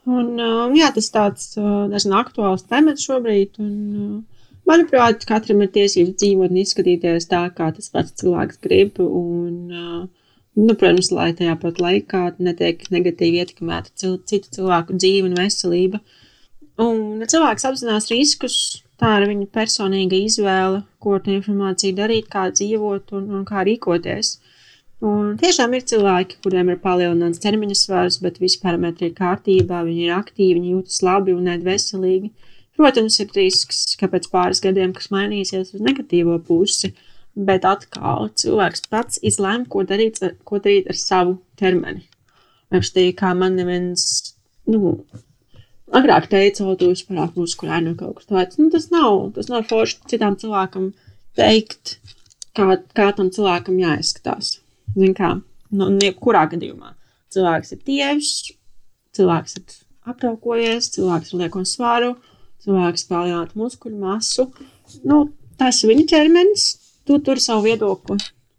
[0.08, 3.58] Un, uh, jā, tas tāds uh, diezgan aktuāls temats šobrīd.
[3.60, 9.02] Un, uh, manuprāt, katram ir tiesības dzīvot un izskatīties tā, kā tas pats cilvēks grib.
[9.04, 15.28] Un, uh, nu, protams, lai tajā pat laikā netiek negatīvi ietekmēta cil citu cilvēku dzīve
[15.28, 16.00] un veselība.
[16.80, 18.58] Un, ja cilvēks apzinās riskus,
[19.02, 24.38] tā ir viņa personīga izvēle, ko ar informāciju darīt, kā dzīvot un, un kā rīkoties.
[25.08, 30.08] Un tiešām ir cilvēki, kuriem ir palielināts ķermeņa svars, bet visi parametri ir kārtībā, viņi
[30.08, 32.32] ir aktīvi, viņi jūtas labi un ēd veselīgi.
[32.78, 36.92] Protams, ir risks, ka pēc pāris gadiem kas mainīsies uz negatīvo pusi,
[37.38, 42.06] bet atkal cilvēks pats izlēma, ko darīt, ar- ko darīt ar savu ķermeni.
[42.74, 44.34] Apstīgi, kā man neviens,
[44.66, 45.06] nu,
[45.96, 48.60] agrāk teica, o, tu esi pārāk muskulēni vai kaut kas tāds.
[48.60, 50.92] Nu, tas nav, tas nav forši citam cilvēkam
[51.38, 51.98] teikt,
[52.58, 54.58] kā, kā tam cilvēkam jāizskatās.
[54.98, 55.36] Zin kā,
[55.72, 56.96] nu, jebkurā gadījumā
[57.34, 58.32] cilvēks ir tievs,
[59.18, 62.16] cilvēks ir aptaukojies, cilvēks ar lieko svaru,
[62.64, 64.48] cilvēks palielinātu muskuļu masu.
[65.08, 65.28] Nu,
[65.60, 66.68] tas ir viņa ķermenis,
[67.08, 68.18] tu tur savu viedokli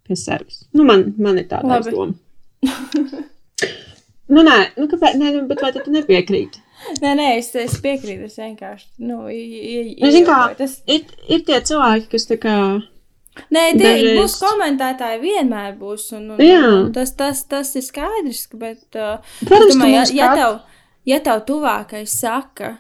[0.09, 0.65] pie sevis.
[0.77, 2.15] Nu, man, man ir tāda doma.
[4.35, 5.19] nu, nē, nu, kāpēc?
[5.21, 6.65] Nē, nu, bet vai tu nepiekrīti?
[7.03, 8.25] Nē, nē, es, es piekrītu.
[8.29, 8.87] Es vienkārši.
[8.99, 12.55] Nu, Nu, zini kā, tas, Ir, ir tie cilvēki, kas tā kā.
[13.55, 16.09] nē, tie dažreiz- būs komentētāji, vienmēr būs.
[16.17, 16.93] Un, un, Jā.
[16.95, 18.47] tas, tas, tas ir skaidrs.
[18.51, 20.61] ka- Bet, uh, Protams, domāju, ja, ja, tev,
[21.07, 22.79] ja tev tuvākais saka,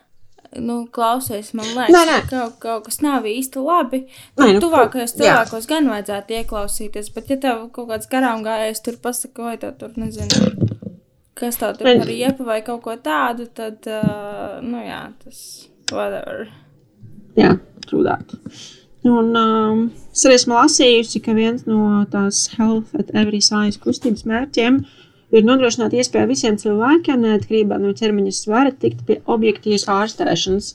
[0.56, 2.20] nu, klausies, man liekas, Nē, nē.
[2.22, 4.06] ka kaut, kaut kas nav īsti labi.
[4.38, 5.20] Nē, nu, tuvākajos jā.
[5.20, 9.74] cilvēkos gan vajadzētu ieklausīties, bet, ja tev kaut kāds garām gājējs tur pasaka, vai tev
[9.78, 10.78] tur nezinu,
[11.38, 11.98] kas tur Nē.
[12.03, 16.48] par iepu vai kaut ko tādu, tad, uh, nu jā, tas whatever.
[17.38, 17.55] Jā,
[17.87, 18.35] trūdāt.
[19.09, 24.27] Un um, es arī esmu lasījusi, ka viens no tās Health at Every Size kustības
[24.29, 24.81] mērķiem
[25.33, 30.72] ir nodrošināt iespēju visiem cilvēkiem, neatkarībā no ķermeņa svara, tikt pie objektīvas ārstēšanas.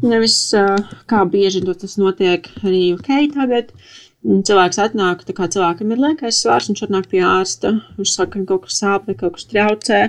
[0.00, 0.78] Nevis uh,
[1.10, 3.74] kā bieži to tas notiek arī UK tagad.
[3.74, 8.42] Un Cilvēks atnāk, tā kā cilvēkam ir liekais svars, viņš atnāk pie ārsta, viņš saka,
[8.42, 10.00] ka kaut kas sāp vai kaut kas traucē.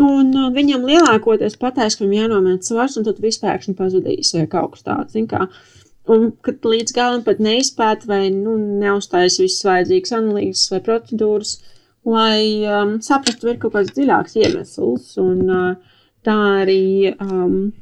[0.00, 4.46] Un uh, viņam lielākoties pateiks, ka viņam jānomēta svars, un tad viss pēkšņi pazudīs vai
[4.52, 5.18] kaut kas tāds.
[6.10, 11.56] Un kad līdz galam pat neizpēta vai nu, neuzstājas visas vajadzīgas analīzes vai procedūras,
[12.06, 15.12] lai um, saprastu, ir kaut kāds dziļāks iemesls.
[15.20, 17.72] Un uh, tā arī um,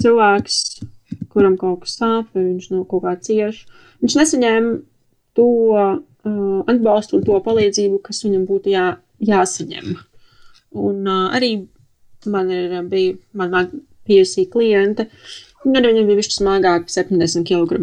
[0.00, 0.62] cilvēks,
[1.30, 3.66] kuram kaut kas sāp, vai viņš no kaut kā cieš,
[4.00, 4.78] viņš nesaņēma
[5.38, 5.98] to uh,
[6.70, 8.86] atbalstu un to palīdzību, kas viņam būtu jā,
[9.26, 9.94] jāsaņem.
[10.80, 11.52] Un uh, arī
[12.30, 13.70] man ir uh, bija, man, man
[14.08, 15.08] bijusi kliente,
[15.64, 17.80] un arī viņam bija višķi smagāk par 70 kg.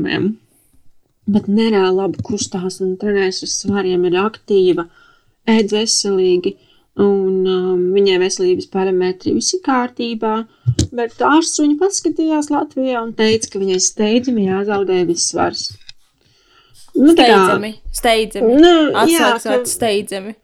[1.28, 4.88] Bet nereāli labi kustās un trenējas ar svariem, ir aktīva,
[5.48, 6.56] ēd veselīgi,
[7.04, 10.38] un um, viņai veselības parametri viss ir kārtībā.
[10.96, 15.68] Bet ārsts viņu paskatījās Latvijā un teica, ka viņai steidzami jāzaudē viss svars.
[16.98, 18.56] Nu, tā kā- Steidzami, steidzami.
[18.62, 20.36] Nu, Atslēgas ka- steidzami.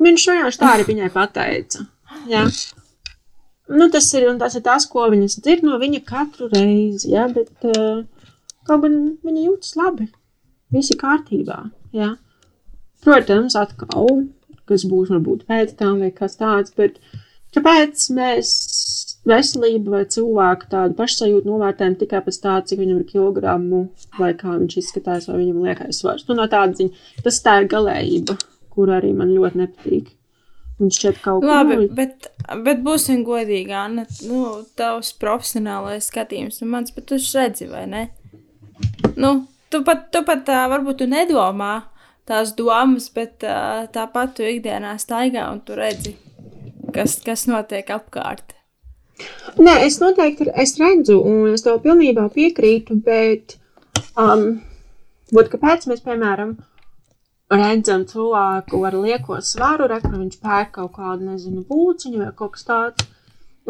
[0.00, 1.86] Viņš vienkārši tā arī viņai pateica.
[2.30, 2.46] Jā.
[3.68, 7.12] Nu, tas, ir, un tas ir tas, ko viņas dzird no viņa katru reizi.
[7.12, 8.00] Jā, bet uh,
[8.66, 10.08] kaut gan viņa jūtas labi.
[10.72, 11.70] Viss ir kārtībā.
[11.94, 12.16] Jā.
[13.04, 14.08] Protams, atkal,
[14.68, 16.98] kas būs varbūt pēc tam vai kas tāds, bet
[17.54, 18.50] kāpēc mēs
[19.28, 23.82] veselību vai cilvēku tādu pašsajūtu novērtējam tikai pēc tā, cik viņam ir kilogramu
[24.18, 26.24] vai kā viņš izskatās, vai viņam liekais svars.
[26.28, 28.38] Nu, no tāda ziņa, tas tā ir galējība,
[28.72, 30.16] kur arī man ļoti nepatīk.
[30.80, 32.30] Viņš šķiet kaut kā Labi, bet,
[32.64, 34.06] bet būsim godīgi, Anna.
[34.24, 38.06] Nu, tavs profesionālais skatījums, un mans, bet tu redzi, vai ne?
[39.20, 39.34] Nu,
[39.68, 41.74] tu pat, tu pat tā, varbūt tu nedomā
[42.30, 43.44] tās domas, bet
[43.92, 46.14] tāpat tu ikdienā staigā un tu redzi,
[46.96, 48.56] kas, kas notiek apkārt.
[49.60, 53.56] Nē, es noteikti es redzu, un es tev pilnībā piekrītu, bet
[54.14, 54.60] um,
[55.34, 56.54] būt, kāpēc mēs, piemēram,
[57.50, 62.54] redzam cilvēku ar lieko svaru, re, kur viņš pērk kaut kādu, nezinu, būciņu vai kaut
[62.56, 63.08] kas tāds,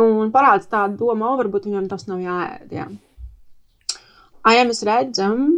[0.00, 2.88] un parāda tādu domu, o, varbūt viņam tas nav jāēd, jā.
[4.40, 5.48] A, ja mēs redzam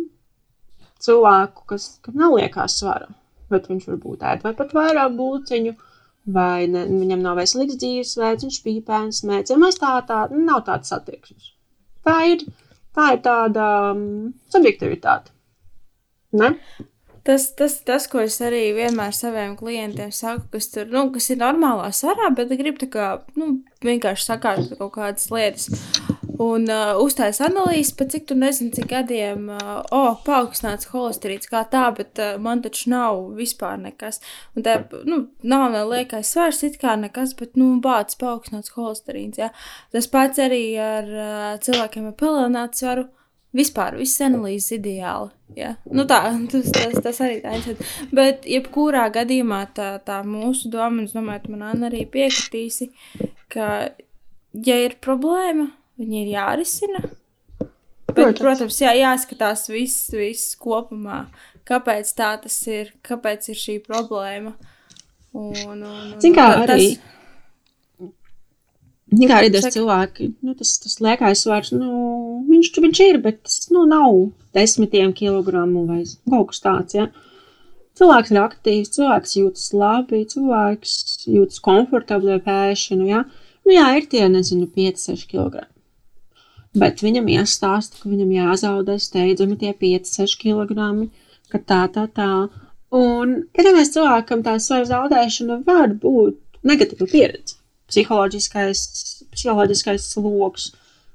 [1.02, 3.11] cilvēku, kas, kam nav liekās svara,
[3.50, 5.74] bet viņš varbūt ēd vai pat vairāk būciņu,
[6.26, 9.22] vai ne, viņam nav veselīgs dzīvesveids, viņš pīpēns.
[9.50, 11.52] Ja mēs tā, tā, nav tādas attieksmes.
[12.06, 12.46] Tā ir,
[12.96, 15.35] tā ir tāda um, subjektivitāte.
[16.38, 16.54] Ne?
[17.22, 21.38] Tas, tas, tas, ko es arī vienmēr saviem klientiem saku, kas, tur, nu, kas ir
[21.42, 25.68] normālā svarā, bet gribu tā kā, nu, vienkārši sakārtot kaut kādas lietas.
[26.42, 31.62] Un uh, uztais analīzes, pat cik tu nezini, cik gadiem, uh, oh, paaugstināts holesterīns kā
[31.70, 34.18] tā, bet uh, man taču nav vispār nekas.
[34.57, 34.78] Un tā,
[35.09, 39.50] nu, nav ne liekais svars, it kā nekas, bet, nu, bācis paaugstināts holesterīns, jā.
[39.94, 43.11] Tas pats arī ar uh, cilvēkiem ar palielinātu svaru.
[43.52, 45.28] Vispār viss analīzes ideāli.
[45.59, 45.74] Ja?
[45.92, 47.83] Nu tā, tas, tas, tas arī tā ir.
[48.16, 52.88] Bet, jebkurā gadījumā, tā, tā mūsu doma, un es domāju, ka man arī piekritīsi,
[53.52, 53.68] ka,
[54.57, 55.68] ja ir problēma,
[56.02, 57.00] viņi ir jārisina.
[58.12, 58.40] Bet, Protams.
[58.42, 61.22] protams, jā, jāskatās viss, viss kopumā,
[61.68, 64.53] kāpēc tā tas ir, kāpēc ir šī problēma.
[65.32, 66.98] Un, un, un, Zini, kā ta- arī-
[69.12, 71.88] Ja kā arī daži cilvēki, nu, tas, tas liekais svars, nu,
[72.48, 74.14] viņš, viņš ir, bet tas nu, nav
[74.57, 75.98] desmitiem kilogramu vai
[76.32, 76.96] kaut kas tāds.
[76.96, 77.11] Ja?
[78.00, 80.94] Cilvēks ir aktīvs, cilvēks jūtas labi, cilvēks
[81.28, 83.09] jūtas komfortabli ar pēšanu.
[83.11, 83.20] Ja?
[83.66, 85.66] Nu, jā, ir tie, nezinu, 5-6 kg.
[86.79, 90.93] Bet viņam iestāsta, ka viņam jāzaudē steidzami tie 5-6 kg,
[91.53, 92.31] ka tā, tā, tā.
[92.97, 97.59] Un kādreiz cilvēkam tā svara zaudēšana var būt negatīva pieredze
[97.93, 98.87] psiholoģiskais
[99.33, 100.70] psiholoģiskais sloks,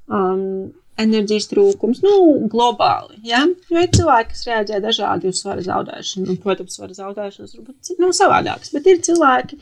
[0.10, 2.14] um, enerģijas trūkums, nu,
[2.49, 3.20] globāli.
[3.28, 3.43] Ja?
[3.70, 8.16] Jo ir cilvēki, kas reaģē dažādi uz svara zaudēšanu, un, protams, svara zaudēšanas varbūt nav
[8.18, 9.60] savādākas, bet ir cilvēki,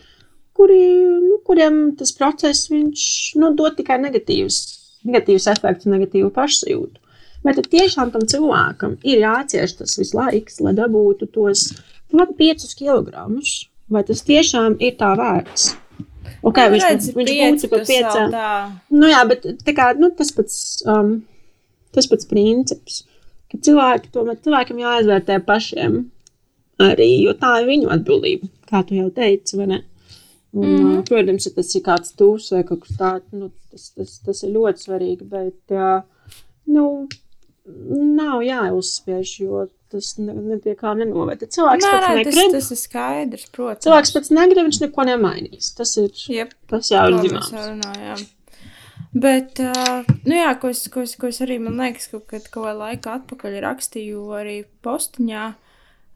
[0.56, 0.80] kuri,
[1.26, 3.08] nu, kuriem tas process viņš,
[3.41, 4.00] nu, dod tikai
[5.06, 7.01] negatīvus, negatīvus efektus, negatīvu pašsajūtu.
[7.45, 11.68] Tad tiešām tam cilvēkam ir jācieš tas visu laiks, lai dabūtu tos
[12.12, 13.26] pat 5 kg?
[13.91, 15.76] Vai tas tiešām ir tā vērts?
[16.45, 17.32] Okay, Nu, viņš redzi, viņš
[17.62, 18.34] būtu par piecām.
[18.93, 19.45] Nu, jā, bet
[19.78, 20.58] kā, nu, tas pats,
[20.89, 21.20] um,
[21.93, 23.03] tas pats princips,
[23.51, 25.99] ka cilvēki tomēr cilvēkam jāizvērtē pašiem
[26.82, 29.82] arī, jo tā ir viņu atbildība, kā tu jau teici, vai ne?
[30.56, 31.06] Un, mm -hmm.
[31.08, 34.53] Protams, ja tas ir kāds tūs vai kaut kas tāds, nu, tas, tas, tas ir
[34.56, 35.74] ļoti svarīgi, bet,
[36.66, 36.86] nu,
[38.20, 41.41] nav jāuzspiež, jo tas ne, pie kā nenoved.
[41.41, 43.84] Ja Cilvēks Nē, pats nē, tas, negrib, tas ir skaidrs, protams.
[43.84, 45.76] cilvēks pats negrib, viņš neko nemainīs.
[45.76, 46.56] Tas ir, Jep.
[46.72, 48.26] tas jau ir zināms.
[49.14, 49.60] Bet,
[50.26, 52.80] nu jā, ko es, ko, es, ko es arī, man liekas, kaut kad kaut kādā
[52.80, 55.64] laikā atpakaļ rakstīju arī postiņā, uh,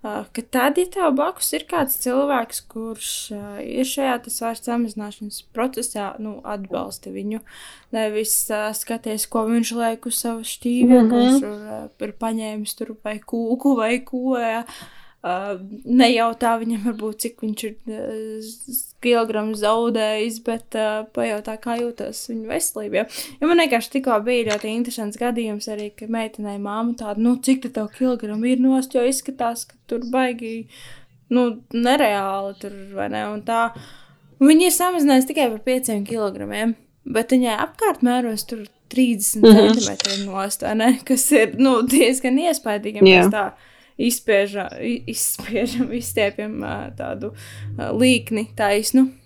[0.03, 5.41] ka tad, ja tev blakus ir kāds cilvēks, kurš uh, ir šajā tas vairs samazināšanas
[5.55, 7.41] procesā, nu, atbalsta viņu,
[7.95, 11.01] nevis uh, skaties, ko viņš liek uz savu šķīvi, mm.
[11.01, 11.11] -hmm.
[11.11, 14.63] kurš tur uh, ir paņēmis tur vai kūku vai ko, jā.
[14.63, 22.21] Uh, nejautā viņam, varbūt, cik viņš ir uh, kilogramu zaudējis, bet uh, pajautā, kā jūtas
[22.29, 23.01] viņa veselība.
[23.01, 23.05] Ja?
[23.41, 27.67] Jo man vienkārši tikko bija ļoti interesants gadījums arī, ka meitenei māma tāda, nu, cik
[27.67, 30.69] tev kilogramu ir nost, jo izskatās, ka tur baigi,
[31.35, 33.73] nu, nereāli tur, vai ne, un tā.
[34.39, 36.47] Viņa ir samazinājusi tikai par 5 kg,
[37.11, 39.51] bet viņai apkārt mēros tur 30 mm.
[39.51, 39.81] -hmm.
[39.83, 43.03] cm nost, ne, kas ir, nu, diezgan iespaidīgi,
[43.35, 43.49] tā
[43.99, 46.59] izspiežam, izspiežam, izstiepjam
[46.99, 47.33] tādu
[47.77, 49.09] līkni taisnu.
[49.09, 49.19] Nu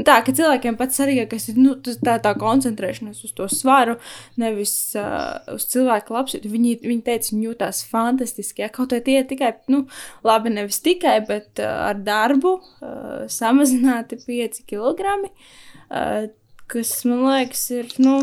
[0.00, 3.98] Tā, ka cilvēkiem pats svarīgākais ir nu, tā, tā koncentrēšanās uz to svaru,
[4.40, 6.48] nevis uh, uz cilvēku labsajūtu.
[6.48, 8.64] Viņi, viņi teica, viņi jūtās fantastiski.
[8.64, 8.70] Ja?
[8.72, 9.84] Kaut vai tie ir tikai, nu,
[10.24, 16.30] labi, nevis tikai, bet uh, ar darbu uh, samazināti 5 kg, uh,
[16.72, 18.16] kas man liekas, ir nu,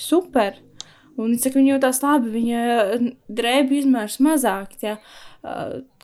[0.00, 0.56] super.
[1.16, 2.60] Un viņi saka, viņi jūtās labi, viņa
[3.30, 4.96] drēbju izmērs mazāk, ja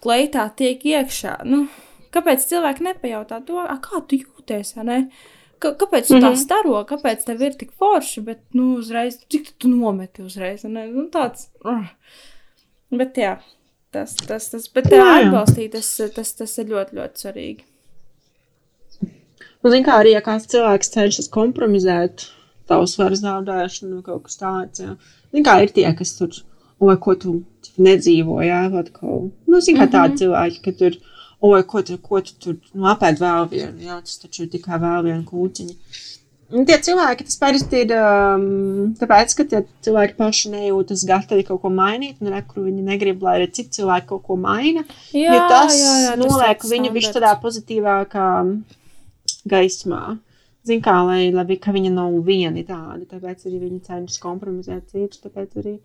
[0.05, 1.41] kleitā tiek iekšā.
[1.49, 1.65] Nu,
[2.15, 4.75] kāpēc cilvēki nepajautā to, "A, kā tu jūties?
[5.61, 6.37] Ka, kāpēc tu tā Mhm.
[6.37, 10.65] staro, kāpēc tev ir tik forši, bet nu, uzreiz, cik tu, nometi uzreiz?
[10.65, 11.85] Nu, tāds, uh.
[12.91, 13.39] Bet jā,
[13.93, 15.29] tas, tas, tas, bet Jā, jā, jā.
[15.31, 17.61] atbalstīt, tas, tas, tas ir ļoti, ļoti svarīgi.
[19.63, 22.31] Un, zin, kā arī, ja kāds cilvēks cenšas kompromisēt
[22.71, 24.95] tavu svaru zaudēšanu vai kaut kas tāds, jā.
[25.35, 26.35] Zin, kā ir tie, kas tur,
[26.81, 27.37] oi, ko tu
[27.79, 29.95] nedzīvo, jā, vai kaut, nu, zin, kā Mhm.
[29.97, 30.97] tādi cilvēki, ka tur,
[31.51, 34.79] oi, ko tu, ko tu tur, nu, apēd vēl vienu, jā, tas taču ir tikai
[34.83, 35.77] vēl viena kūciņa.
[36.51, 41.61] Un tie cilvēki, tas parasti ir um, tāpēc, ka tie cilvēki paši nejūtas gatavi kaut
[41.63, 44.83] ko mainīt, un re, kur viņi negrib, lai arī citi cilvēki kaut ko maina.
[45.15, 48.27] Jā, jo tas jā, jā, tas noliek tāds viņu viņš tādā pozitīvākā
[49.55, 50.19] gaismā.
[50.67, 54.91] Zin kā, lai, lai vi- ka viņa nav vieni tādi, tāpēc arī viņi cenšas kompromisēt
[54.93, 55.79] citus, tāpēc arī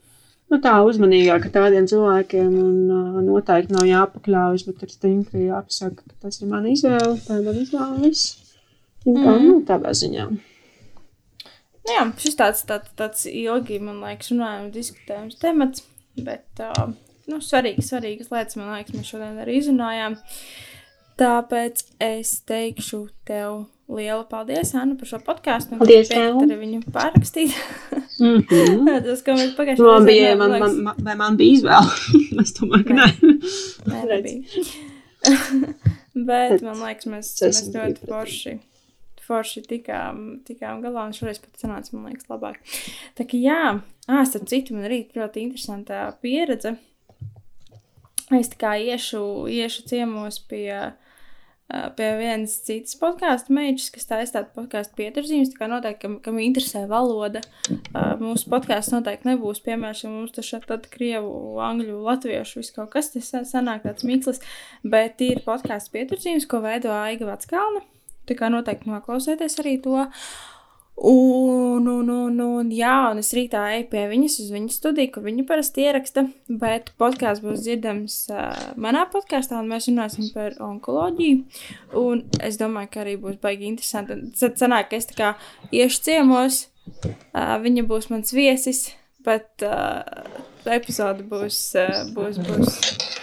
[0.52, 6.04] nu, tā uzmanīgāk ar tādiem cilvēkiem un uh, noteikti nav jāpakļaujas, bet ir stingri jāpasaka,
[6.04, 8.26] ka tas ir mana izvēle, tā ir mana izvēle, un viss.
[9.06, 9.48] Zin Kā, Mhm.
[9.48, 10.28] nu, tādā ziņā.
[11.86, 15.84] Nu Jā, šis tāds, tāds, tāds ilgi, man liekas, runājums, diskutējums temats,
[16.18, 16.88] bet uh,
[17.28, 20.18] nu, svarīgas, svarīgas lietas, man liekas, mēs šodien arī izrunājām.
[21.18, 25.78] Tāpēc es teikšu tev lielu paldies, Anna, par šo podkāstu.
[25.80, 26.40] Paldies tev.
[26.42, 27.54] Arī viņu pārrakstīt.
[28.20, 28.86] Mm -hmm.
[29.06, 31.90] Tas, ko mēs pagājušajā man, reizē, bija, man, man man, vai man bija izvēle?
[32.44, 33.08] es domāju, ka nē.
[33.92, 34.64] Nē, nebija.
[36.28, 38.54] Bet man liekas, mēs, mēs ļoti forši,
[39.28, 42.62] forši tikām, tikām galā, un šoreiz pat sanāca, man liekas, labāk.
[43.18, 46.78] Tā kā jā, ā, starp citu, man arī ļoti interesanta pieredze.
[48.34, 50.94] Es tā kā iešu, iešu ciemos pie, ā,
[51.98, 55.50] pie vienas citas podkāstu meitas, kas taisa tādu podkāstu pieturzīmes.
[55.54, 57.42] Tā kā noteikti, kam, kam interesē valoda,
[58.22, 62.92] mūsu podkāsts noteikti nebūs piemērs, jo mums tas šeit tad krievu, angļu, latviešu, viss kaut
[62.94, 64.44] kas tas sa- sanāk tāds mikslis,
[64.86, 67.82] bet ir podkāsts pieturzīmes, ko veido Aiga Vatskalna.
[68.26, 70.06] Tā kā noteikti noklausieties arī to.
[70.96, 75.26] Un, un, un, un, jā, un es rītā eju pie viņas uz viņas studiju, kur
[75.26, 76.24] viņa parasti ieraksta.
[76.48, 81.44] Bet podkāsts būs dzirdams uh, manā podkāstā, un mēs runāsim par onkoloģiju.
[82.00, 84.22] Un es domāju, ka arī būs baigi interesanti.
[84.40, 85.34] Tad sanāk, ka es tā kā
[85.76, 86.62] iešu ciemos,
[87.04, 88.88] uh, viņa būs mans viesis,
[89.28, 90.00] bet uh,
[90.64, 93.15] epizode būs, uh, būs, būs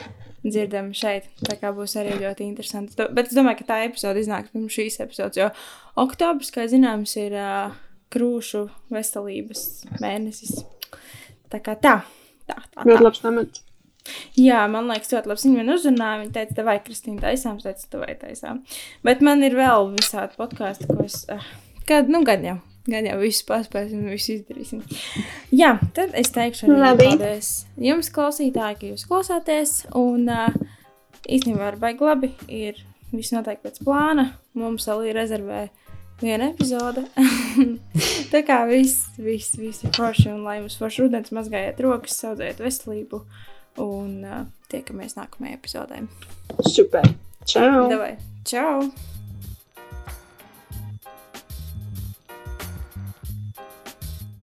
[0.44, 1.28] dzirdama šeit.
[1.46, 2.96] Tā kā būs arī ļoti interesanti.
[2.98, 5.50] To- Bet es domāju, ka tā epizode iznāks pirms šīs epizodes, jo
[6.02, 7.74] oktobris, kā zināms, ir uh,
[8.12, 9.66] krūšu veselības
[10.02, 10.64] mēnesis.
[11.52, 12.00] Tā kā tā.
[12.48, 13.04] Tā, tā, Ļoti tā.
[13.06, 13.62] labs temats.
[14.34, 15.42] Jā, man liekas, ļoti labi.
[15.46, 16.20] Viņa man uzrunāja.
[16.24, 18.64] Viņa teica, vai Kristīna taisām, es teicu, tu vai taisām.
[19.06, 21.20] Bet man ir vēl visādi podkāsti, ko es.
[21.30, 21.44] Uh,
[21.86, 22.56] kad, nu, gan jau.
[22.90, 24.80] Gan jau visu paspēsim, visu izdarīsim.
[25.60, 29.76] Jā, tad es teikšu, arī paldies jums, klausītāji, ka jūs klausāties.
[29.98, 30.48] Un uh,
[31.30, 32.80] īstenībā ar baigi labi ir
[33.12, 34.32] viss noteikti pēc plāna.
[34.58, 35.62] Mums vēl ir rezervē
[36.22, 37.06] viena epizode.
[38.32, 42.62] Tā kā viss, viss, viss ir forši un lai jums forši rudens mazgājiet rokas, saudzējiet
[42.66, 43.22] veselību
[43.82, 46.02] un uh, tiekamies nākamajā epizodē.
[46.66, 47.06] Super.
[47.46, 47.88] Čau!
[47.90, 48.14] Davai,
[48.48, 48.90] čau!